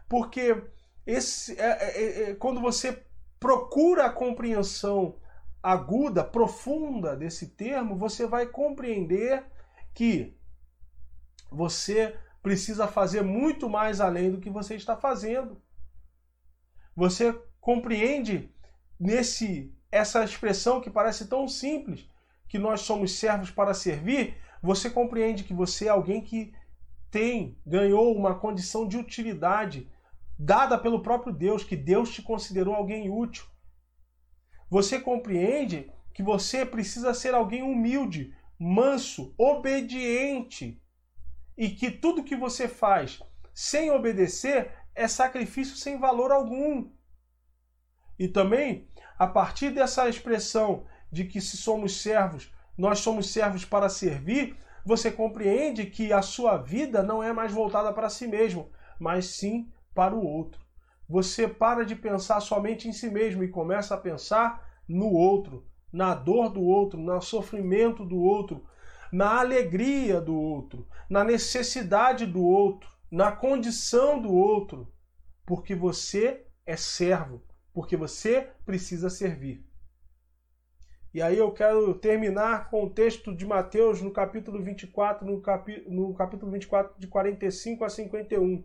porque 0.09 0.61
esse, 1.05 1.57
é, 1.57 1.77
é, 1.81 2.21
é 2.23 2.35
quando 2.35 2.59
você 2.59 3.05
procura 3.39 4.07
a 4.07 4.11
compreensão 4.11 5.15
aguda, 5.63 6.25
profunda 6.25 7.15
desse 7.15 7.55
termo, 7.55 7.95
você 7.95 8.27
vai 8.27 8.47
compreender 8.47 9.45
que 9.93 10.36
você 11.51 12.15
precisa 12.41 12.87
fazer 12.87 13.21
muito 13.21 13.69
mais 13.69 13.99
além 13.99 14.31
do 14.31 14.39
que 14.39 14.49
você 14.49 14.75
está 14.75 14.95
fazendo. 14.95 15.61
Você 16.95 17.33
compreende 17.59 18.53
nesse 18.99 19.73
essa 19.91 20.23
expressão 20.23 20.81
que 20.81 20.89
parece 20.89 21.27
tão 21.27 21.47
simples, 21.47 22.09
que 22.47 22.59
nós 22.59 22.81
somos 22.81 23.13
servos 23.13 23.51
para 23.51 23.73
servir, 23.73 24.37
você 24.61 24.89
compreende 24.89 25.43
que 25.43 25.53
você 25.53 25.85
é 25.87 25.89
alguém 25.89 26.21
que 26.21 26.53
tem, 27.09 27.57
ganhou 27.65 28.15
uma 28.15 28.35
condição 28.35 28.87
de 28.87 28.97
utilidade 28.97 29.89
dada 30.37 30.77
pelo 30.77 31.01
próprio 31.01 31.33
Deus, 31.33 31.63
que 31.63 31.75
Deus 31.75 32.13
te 32.13 32.21
considerou 32.21 32.75
alguém 32.75 33.09
útil. 33.09 33.45
Você 34.69 34.99
compreende 34.99 35.91
que 36.13 36.21
você 36.21 36.65
precisa 36.65 37.13
ser 37.13 37.33
alguém 37.33 37.63
humilde, 37.63 38.35
manso, 38.59 39.33
obediente, 39.37 40.81
e 41.57 41.69
que 41.69 41.89
tudo 41.89 42.23
que 42.23 42.35
você 42.35 42.67
faz 42.67 43.19
sem 43.53 43.89
obedecer 43.89 44.71
é 44.93 45.07
sacrifício 45.07 45.75
sem 45.75 45.97
valor 45.97 46.31
algum. 46.31 46.91
E 48.19 48.27
também, 48.27 48.87
a 49.17 49.27
partir 49.27 49.71
dessa 49.71 50.07
expressão 50.07 50.85
de 51.11 51.25
que 51.25 51.41
se 51.41 51.57
somos 51.57 52.01
servos, 52.01 52.51
nós 52.77 52.99
somos 52.99 53.31
servos 53.31 53.65
para 53.65 53.89
servir, 53.89 54.55
você 54.85 55.11
compreende 55.11 55.85
que 55.87 56.13
a 56.13 56.21
sua 56.21 56.57
vida 56.57 57.03
não 57.03 57.21
é 57.21 57.33
mais 57.33 57.51
voltada 57.51 57.91
para 57.91 58.09
si 58.09 58.27
mesmo, 58.27 58.71
mas 58.99 59.25
sim 59.25 59.71
para 59.93 60.15
o 60.15 60.23
outro. 60.23 60.61
Você 61.09 61.47
para 61.47 61.83
de 61.83 61.95
pensar 61.95 62.39
somente 62.39 62.87
em 62.87 62.93
si 62.93 63.09
mesmo 63.09 63.43
e 63.43 63.49
começa 63.49 63.95
a 63.95 63.99
pensar 63.99 64.65
no 64.87 65.07
outro, 65.07 65.65
na 65.91 66.13
dor 66.13 66.49
do 66.49 66.61
outro, 66.61 66.99
no 66.99 67.19
sofrimento 67.21 68.05
do 68.05 68.17
outro, 68.17 68.65
na 69.11 69.39
alegria 69.39 70.19
do 70.19 70.35
outro, 70.35 70.87
na 71.09 71.23
necessidade 71.23 72.25
do 72.25 72.43
outro. 72.43 72.89
na 73.09 73.31
condição 73.31 74.21
do 74.21 74.33
outro, 74.33 74.93
porque 75.45 75.73
você 75.73 76.45
é 76.65 76.75
servo, 76.75 77.41
porque 77.73 77.95
você 77.95 78.49
precisa 78.65 79.09
servir. 79.09 79.65
E 81.13 81.21
aí 81.21 81.37
eu 81.37 81.51
quero 81.51 81.93
terminar 81.95 82.69
com 82.69 82.83
o 82.83 82.89
texto 82.89 83.33
de 83.33 83.45
Mateus 83.45 84.01
no 84.01 84.11
capítulo 84.11 84.61
24, 84.61 85.25
no, 85.25 85.41
capi, 85.41 85.83
no 85.87 86.13
capítulo 86.13 86.51
24, 86.51 86.99
de 86.99 87.07
45 87.07 87.85
a 87.85 87.89
51. 87.89 88.63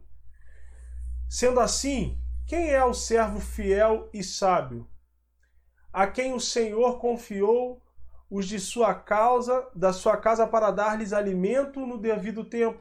Sendo 1.28 1.60
assim, 1.60 2.18
quem 2.44 2.70
é 2.70 2.84
o 2.84 2.92
servo 2.92 3.40
fiel 3.40 4.10
e 4.12 4.22
sábio, 4.22 4.88
a 5.92 6.06
quem 6.06 6.34
o 6.34 6.40
Senhor 6.40 6.98
confiou 6.98 7.80
os 8.34 8.48
de 8.48 8.58
sua 8.58 8.94
causa, 8.94 9.68
da 9.74 9.92
sua 9.92 10.16
casa 10.16 10.46
para 10.46 10.70
dar-lhes 10.70 11.12
alimento 11.12 11.84
no 11.84 11.98
devido 11.98 12.42
tempo? 12.42 12.80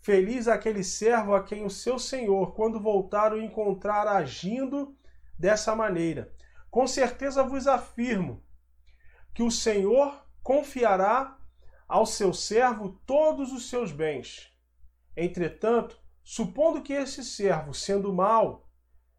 Feliz 0.00 0.46
aquele 0.46 0.84
servo 0.84 1.34
a 1.34 1.42
quem 1.42 1.64
o 1.64 1.70
seu 1.70 1.98
senhor, 1.98 2.54
quando 2.54 2.78
voltar, 2.78 3.32
o 3.32 3.40
encontrar 3.40 4.06
agindo 4.06 4.94
dessa 5.38 5.74
maneira. 5.74 6.30
Com 6.70 6.86
certeza 6.86 7.42
vos 7.42 7.66
afirmo 7.66 8.44
que 9.32 9.42
o 9.42 9.50
Senhor 9.50 10.14
confiará 10.42 11.38
ao 11.88 12.04
seu 12.04 12.34
servo 12.34 13.00
todos 13.06 13.50
os 13.50 13.70
seus 13.70 13.92
bens. 13.92 14.52
Entretanto, 15.16 15.98
supondo 16.22 16.82
que 16.82 16.92
esse 16.92 17.24
servo, 17.24 17.72
sendo 17.72 18.12
mau, 18.12 18.68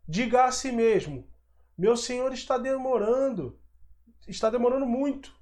diga 0.07 0.45
a 0.45 0.51
si 0.51 0.71
mesmo: 0.71 1.27
Meu 1.75 1.97
senhor 1.97 2.31
está 2.31 2.59
demorando, 2.59 3.59
está 4.27 4.49
demorando 4.49 4.85
muito, 4.85 5.33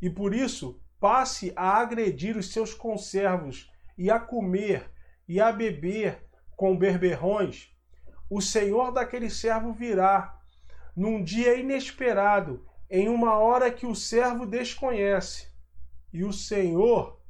e 0.00 0.08
por 0.08 0.34
isso 0.34 0.80
passe 0.98 1.52
a 1.56 1.78
agredir 1.78 2.36
os 2.36 2.52
seus 2.52 2.74
conservos 2.74 3.70
e 3.96 4.10
a 4.10 4.18
comer 4.18 4.90
e 5.28 5.40
a 5.40 5.52
beber 5.52 6.26
com 6.56 6.76
berberrões, 6.76 7.70
o 8.28 8.40
senhor 8.40 8.92
daquele 8.92 9.30
servo 9.30 9.72
virá 9.72 10.38
num 10.94 11.22
dia 11.22 11.56
inesperado, 11.56 12.66
em 12.88 13.08
uma 13.08 13.38
hora 13.38 13.70
que 13.70 13.86
o 13.86 13.94
servo 13.94 14.44
desconhece, 14.44 15.48
e 16.12 16.24
o 16.24 16.32
senhor 16.32 17.20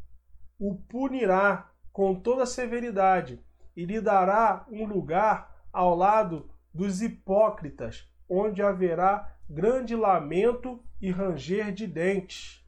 o 0.59 0.75
punirá 0.75 1.71
com 1.93 2.15
toda 2.15 2.47
severidade 2.47 3.43
e 3.77 3.85
lhe 3.85 4.01
dará 4.01 4.67
um 4.71 4.85
lugar 4.85 5.55
ao 5.73 5.95
lado 5.95 6.51
dos 6.73 7.01
hipócritas, 7.03 8.09
onde 8.29 8.63
haverá 8.63 9.37
grande 9.53 9.97
lamento 9.97 10.81
e 11.01 11.11
ranger 11.11 11.73
de 11.73 11.85
dentes. 11.85 12.65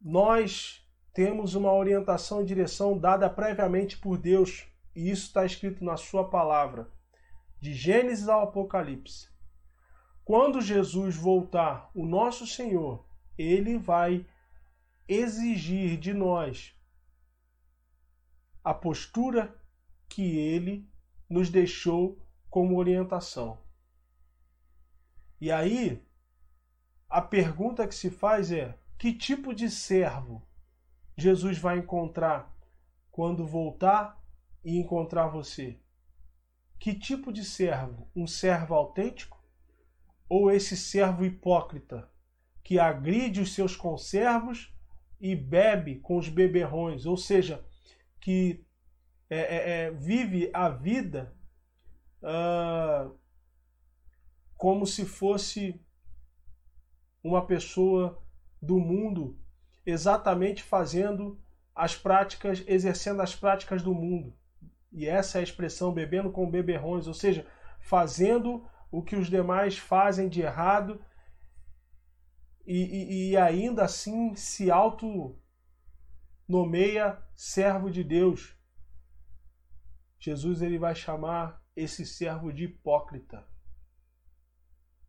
Nós 0.00 0.84
temos 1.14 1.54
uma 1.54 1.72
orientação 1.72 2.42
e 2.42 2.44
direção 2.44 2.98
dada 2.98 3.30
previamente 3.30 3.96
por 3.96 4.18
Deus, 4.18 4.66
e 4.96 5.08
isso 5.10 5.28
está 5.28 5.46
escrito 5.46 5.84
na 5.84 5.96
Sua 5.96 6.28
palavra, 6.28 6.90
de 7.60 7.72
Gênesis 7.72 8.28
ao 8.28 8.42
Apocalipse. 8.42 9.28
Quando 10.24 10.60
Jesus 10.60 11.14
voltar, 11.14 11.88
o 11.94 12.04
nosso 12.04 12.48
Senhor, 12.48 13.06
ele 13.38 13.78
vai 13.78 14.26
exigir 15.06 15.96
de 16.00 16.12
nós 16.12 16.74
a 18.64 18.74
postura 18.74 19.56
que 20.08 20.36
ele 20.36 20.90
nos 21.30 21.48
deixou 21.48 22.20
como 22.50 22.76
orientação. 22.76 23.64
E 25.40 25.50
aí, 25.52 26.02
a 27.08 27.20
pergunta 27.20 27.86
que 27.86 27.94
se 27.94 28.10
faz 28.10 28.50
é: 28.50 28.76
que 28.98 29.12
tipo 29.12 29.54
de 29.54 29.70
servo 29.70 30.42
Jesus 31.16 31.58
vai 31.58 31.78
encontrar 31.78 32.54
quando 33.10 33.46
voltar 33.46 34.22
e 34.64 34.76
encontrar 34.76 35.28
você? 35.28 35.78
Que 36.78 36.94
tipo 36.94 37.32
de 37.32 37.44
servo? 37.44 38.08
Um 38.14 38.26
servo 38.26 38.74
autêntico? 38.74 39.42
Ou 40.28 40.50
esse 40.50 40.76
servo 40.76 41.24
hipócrita 41.24 42.10
que 42.62 42.78
agride 42.78 43.40
os 43.40 43.54
seus 43.54 43.76
conservos 43.76 44.74
e 45.20 45.34
bebe 45.34 46.00
com 46.00 46.18
os 46.18 46.28
beberrões? 46.28 47.06
Ou 47.06 47.16
seja, 47.16 47.64
que 48.20 48.66
é, 49.30 49.38
é, 49.38 49.70
é, 49.70 49.90
vive 49.90 50.50
a 50.52 50.68
vida 50.68 51.34
uh, 52.22 53.16
como 54.56 54.86
se 54.86 55.04
fosse 55.04 55.80
uma 57.22 57.46
pessoa 57.46 58.22
do 58.60 58.78
mundo 58.78 59.38
exatamente 59.84 60.62
fazendo 60.62 61.40
as 61.74 61.94
práticas, 61.94 62.64
exercendo 62.66 63.20
as 63.20 63.34
práticas 63.34 63.82
do 63.82 63.94
mundo. 63.94 64.34
E 64.90 65.06
essa 65.06 65.38
é 65.38 65.40
a 65.40 65.44
expressão 65.44 65.92
bebendo 65.92 66.30
com 66.30 66.50
beberrões, 66.50 67.06
ou 67.06 67.14
seja, 67.14 67.46
fazendo 67.80 68.66
o 68.90 69.02
que 69.02 69.14
os 69.14 69.28
demais 69.28 69.76
fazem 69.76 70.28
de 70.28 70.40
errado 70.40 71.00
e, 72.66 72.78
e, 72.78 73.30
e 73.30 73.36
ainda 73.36 73.84
assim 73.84 74.34
se 74.34 74.70
auto 74.70 75.38
nomeia 76.48 77.22
servo 77.34 77.90
de 77.90 78.02
Deus. 78.02 78.56
Jesus 80.18 80.62
ele 80.62 80.78
vai 80.78 80.94
chamar 80.94 81.62
esse 81.76 82.04
servo 82.06 82.52
de 82.52 82.64
hipócrita. 82.64 83.46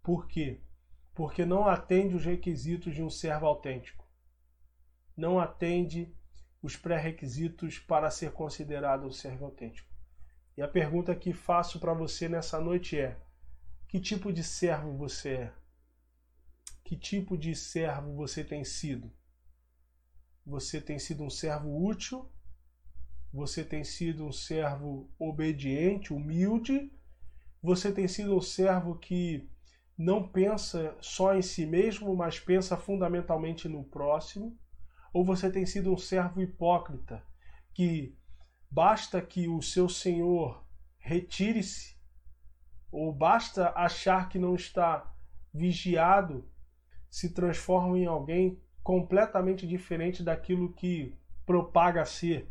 Por 0.08 0.26
quê? 0.28 0.62
Porque 1.14 1.46
não 1.46 1.68
atende 1.68 2.16
os 2.16 2.26
requisitos 2.26 2.96
de 2.96 3.04
um 3.04 3.10
servo 3.10 3.46
autêntico 3.46 4.08
não 5.18 5.40
atende 5.40 6.16
os 6.62 6.76
pré-requisitos 6.76 7.80
para 7.80 8.12
ser 8.12 8.32
considerado 8.32 9.08
um 9.08 9.12
servo 9.12 9.46
autêntico. 9.46 9.92
E 10.56 10.62
a 10.62 10.68
pergunta 10.68 11.16
que 11.16 11.34
faço 11.34 11.80
para 11.80 11.94
você 11.94 12.30
nessa 12.30 12.62
noite 12.62 13.00
é: 13.00 13.18
que 13.88 14.00
tipo 14.00 14.32
de 14.32 14.44
servo 14.44 14.96
você 14.96 15.30
é? 15.30 15.54
Que 16.84 16.96
tipo 16.96 17.36
de 17.36 17.56
servo 17.56 18.14
você 18.14 18.44
tem 18.44 18.64
sido? 18.64 19.12
Você 20.46 20.80
tem 20.80 21.00
sido 21.00 21.24
um 21.24 21.30
servo 21.30 21.84
útil? 21.84 22.32
Você 23.34 23.64
tem 23.64 23.84
sido 23.84 24.26
um 24.26 24.32
servo 24.32 25.12
obediente, 25.20 26.14
humilde? 26.14 26.92
Você 27.62 27.92
tem 27.92 28.08
sido 28.08 28.36
um 28.36 28.42
servo 28.42 28.98
que 28.98 29.50
não 29.98 30.28
pensa 30.28 30.96
só 31.02 31.34
em 31.34 31.42
si 31.42 31.66
mesmo, 31.66 32.16
mas 32.16 32.40
pensa 32.40 32.78
fundamentalmente 32.78 33.68
no 33.68 33.84
próximo? 33.84 34.56
Ou 35.12 35.26
você 35.26 35.52
tem 35.52 35.66
sido 35.66 35.92
um 35.92 35.98
servo 35.98 36.40
hipócrita 36.40 37.24
que 37.74 38.16
basta 38.70 39.20
que 39.22 39.48
o 39.48 39.62
seu 39.62 39.90
senhor 39.90 40.64
retire-se, 41.00 41.98
ou 42.92 43.12
basta 43.12 43.72
achar 43.76 44.30
que 44.30 44.38
não 44.38 44.54
está 44.54 45.12
vigiado, 45.54 46.48
se 47.10 47.34
transforma 47.34 47.98
em 47.98 48.06
alguém 48.06 48.62
completamente 48.84 49.68
diferente 49.68 50.24
daquilo 50.24 50.74
que 50.74 51.18
propaga 51.46 52.06
ser. 52.06 52.48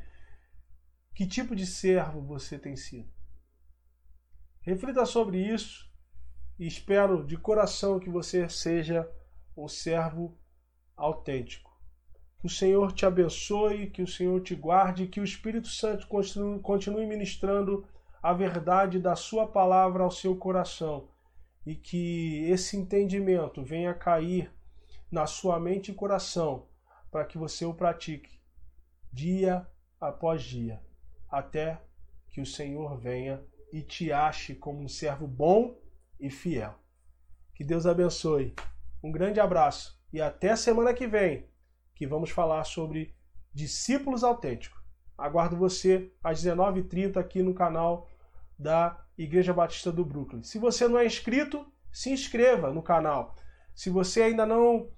Que 1.15 1.27
tipo 1.27 1.55
de 1.55 1.65
servo 1.65 2.21
você 2.23 2.59
tem 2.59 2.77
sido? 2.77 3.11
Reflita 4.61 5.07
sobre 5.07 5.39
isso 5.39 5.87
e 6.59 6.67
espero 6.67 7.25
de 7.25 7.37
coração 7.37 7.99
que 7.99 8.09
você 8.09 8.49
seja 8.49 9.11
um 9.57 9.69
servo 9.69 10.37
autêntico. 10.97 11.75
Que 12.39 12.47
o 12.47 12.51
Senhor 12.51 12.93
te 12.93 13.05
abençoe, 13.07 13.91
que 13.91 14.03
o 14.03 14.07
Senhor 14.07 14.41
te 14.41 14.55
guarde, 14.55 15.07
que 15.07 15.21
o 15.21 15.25
Espírito 15.25 15.69
Santo 15.69 16.07
continue 16.63 17.07
ministrando 17.07 17.87
a 18.23 18.33
verdade 18.33 18.99
da 18.99 19.17
Sua 19.17 19.47
palavra 19.47 20.03
ao 20.03 20.11
seu 20.11 20.37
coração 20.37 21.09
e 21.65 21.75
que 21.75 22.45
esse 22.49 22.77
entendimento 22.77 23.63
venha 23.63 23.93
cair 23.93 24.53
na 25.11 25.27
sua 25.27 25.59
mente 25.59 25.91
e 25.91 25.95
coração 25.95 26.69
para 27.11 27.25
que 27.25 27.37
você 27.37 27.65
o 27.65 27.75
pratique 27.75 28.41
dia 29.13 29.67
após 30.01 30.43
dia, 30.43 30.81
até 31.29 31.81
que 32.29 32.41
o 32.41 32.47
Senhor 32.47 32.97
venha 32.99 33.43
e 33.73 33.83
te 33.83 34.13
ache 34.13 34.55
como 34.55 34.81
um 34.81 34.89
servo 34.89 35.27
bom 35.27 35.77
e 36.21 36.31
fiel. 36.31 36.75
Que 37.55 37.65
Deus 37.65 37.87
abençoe. 37.87 38.55
Um 39.03 39.11
grande 39.11 39.41
abraço 39.41 39.99
e 40.13 40.21
até 40.21 40.57
semana 40.57 40.93
que 40.95 41.07
vem 41.07 41.49
que 41.95 42.07
vamos 42.07 42.31
falar 42.31 42.65
sobre 42.65 43.15
discípulos 43.53 44.23
autênticos. 44.23 44.79
Aguardo 45.17 45.57
você 45.57 46.13
às 46.23 46.43
19h30 46.43 47.17
aqui 47.17 47.43
no 47.43 47.55
canal 47.55 48.07
da 48.59 49.03
Igreja 49.17 49.53
Batista 49.55 49.91
do 49.91 50.05
Brooklyn. 50.05 50.43
Se 50.43 50.59
você 50.59 50.87
não 50.87 50.99
é 50.99 51.07
inscrito, 51.07 51.67
se 51.91 52.11
inscreva 52.11 52.71
no 52.71 52.83
canal. 52.83 53.35
Se 53.75 53.89
você 53.89 54.23
ainda 54.23 54.45
não, 54.45 54.91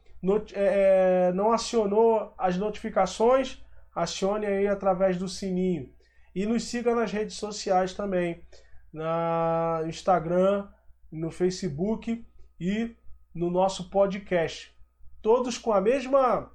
é, 0.52 1.28
é, 1.28 1.32
não 1.32 1.52
acionou 1.52 2.34
as 2.36 2.56
notificações, 2.56 3.62
acione 3.94 4.46
aí 4.46 4.66
através 4.66 5.16
do 5.16 5.28
sininho. 5.28 5.92
E 6.34 6.46
nos 6.46 6.64
siga 6.64 6.94
nas 6.94 7.12
redes 7.12 7.36
sociais 7.36 7.94
também, 7.94 8.44
no 8.92 9.88
Instagram, 9.88 10.68
no 11.10 11.30
Facebook 11.30 12.26
e 12.60 12.96
no 13.34 13.50
nosso 13.50 13.90
podcast. 13.90 14.74
Todos 15.22 15.58
com 15.58 15.72
a 15.72 15.80
mesma 15.80 16.50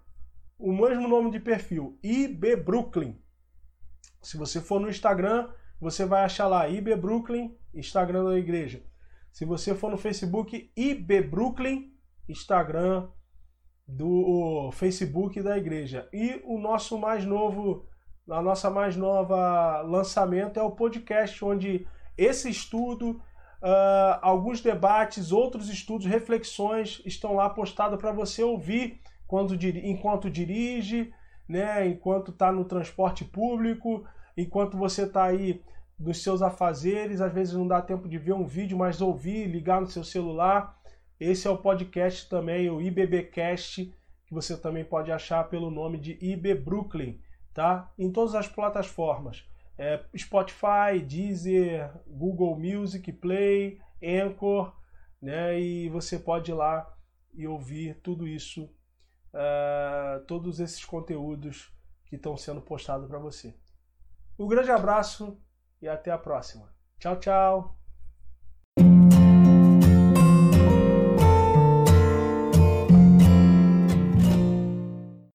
o 0.58 0.72
mesmo 0.72 1.08
nome 1.08 1.30
de 1.30 1.40
perfil, 1.40 2.00
IB 2.02 2.56
Brooklyn. 2.56 3.20
Se 4.22 4.38
você 4.38 4.62
for 4.62 4.80
no 4.80 4.90
Instagram, 4.90 5.50
você 5.80 6.06
vai 6.06 6.24
achar 6.24 6.48
lá 6.48 6.70
IB 6.70 6.96
Brooklyn, 6.96 7.58
Instagram 7.74 8.24
da 8.24 8.38
igreja. 8.38 8.82
Se 9.32 9.44
você 9.44 9.76
for 9.76 9.92
no 9.92 9.98
Facebook, 9.98 10.72
IB 10.76 11.22
Brooklyn, 11.24 11.92
Instagram 12.30 13.10
do 13.86 14.72
Facebook 14.72 15.42
da 15.42 15.58
igreja. 15.58 16.08
E 16.14 16.42
o 16.46 16.58
nosso 16.58 16.98
mais 16.98 17.26
novo, 17.26 17.86
a 18.30 18.42
nossa 18.42 18.70
mais 18.70 18.96
nova 18.96 19.82
lançamento 19.82 20.58
é 20.60 20.64
o 20.64 20.72
podcast, 20.72 21.44
onde 21.44 21.86
esse 22.18 22.50
estudo, 22.50 23.22
uh, 23.64 24.20
alguns 24.22 24.62
debates, 24.62 25.32
outros 25.32 25.70
estudos, 25.70 26.06
reflexões 26.06 27.02
estão 27.06 27.36
lá 27.36 27.50
postados 27.50 27.98
para 27.98 28.12
você 28.12 28.44
ouvir 28.44 29.00
quando, 29.26 29.56
enquanto 29.56 30.30
dirige, 30.30 31.12
né, 31.48 31.88
enquanto 31.88 32.32
está 32.32 32.52
no 32.52 32.66
transporte 32.66 33.24
público, 33.24 34.06
enquanto 34.38 34.78
você 34.78 35.04
está 35.04 35.24
aí 35.24 35.62
nos 35.98 36.22
seus 36.22 36.42
afazeres, 36.42 37.22
às 37.22 37.32
vezes 37.32 37.54
não 37.54 37.68
dá 37.68 37.82
tempo 37.82 38.10
de 38.10 38.18
ver 38.18 38.34
um 38.34 38.46
vídeo, 38.46 38.78
mas 38.78 39.02
ouvir, 39.02 39.48
ligar 39.48 39.80
no 39.80 39.88
seu 39.88 40.04
celular. 40.04 40.78
Esse 41.20 41.48
é 41.48 41.50
o 41.50 41.58
podcast 41.58 42.28
também, 42.30 42.70
o 42.70 42.82
IBBcast, 42.82 43.94
que 44.26 44.34
você 44.34 44.58
também 44.58 44.84
pode 44.84 45.12
achar 45.12 45.44
pelo 45.46 45.72
nome 45.72 45.98
de 45.98 46.18
IB 46.20 46.56
Brooklyn, 46.56 47.20
tá? 47.54 47.92
Em 47.98 48.12
todas 48.12 48.36
as 48.36 48.48
plataformas. 48.48 49.46
É, 49.84 50.02
Spotify, 50.18 51.02
Deezer, 51.06 51.94
Google 52.08 52.58
Music, 52.58 53.12
Play, 53.12 53.82
Anchor, 54.02 54.74
né? 55.22 55.60
E 55.60 55.90
você 55.90 56.18
pode 56.18 56.52
ir 56.52 56.54
lá 56.54 56.90
e 57.34 57.46
ouvir 57.46 58.00
tudo 58.02 58.26
isso, 58.26 58.64
uh, 59.34 60.24
todos 60.26 60.62
esses 60.62 60.86
conteúdos 60.86 61.70
que 62.06 62.16
estão 62.16 62.38
sendo 62.38 62.62
postados 62.62 63.10
para 63.10 63.20
você. 63.20 63.54
Um 64.40 64.48
grande 64.48 64.72
abraço 64.72 65.38
e 65.82 65.88
até 65.90 66.12
a 66.12 66.18
próxima. 66.18 66.74
Tchau, 66.98 67.20
tchau! 67.20 67.83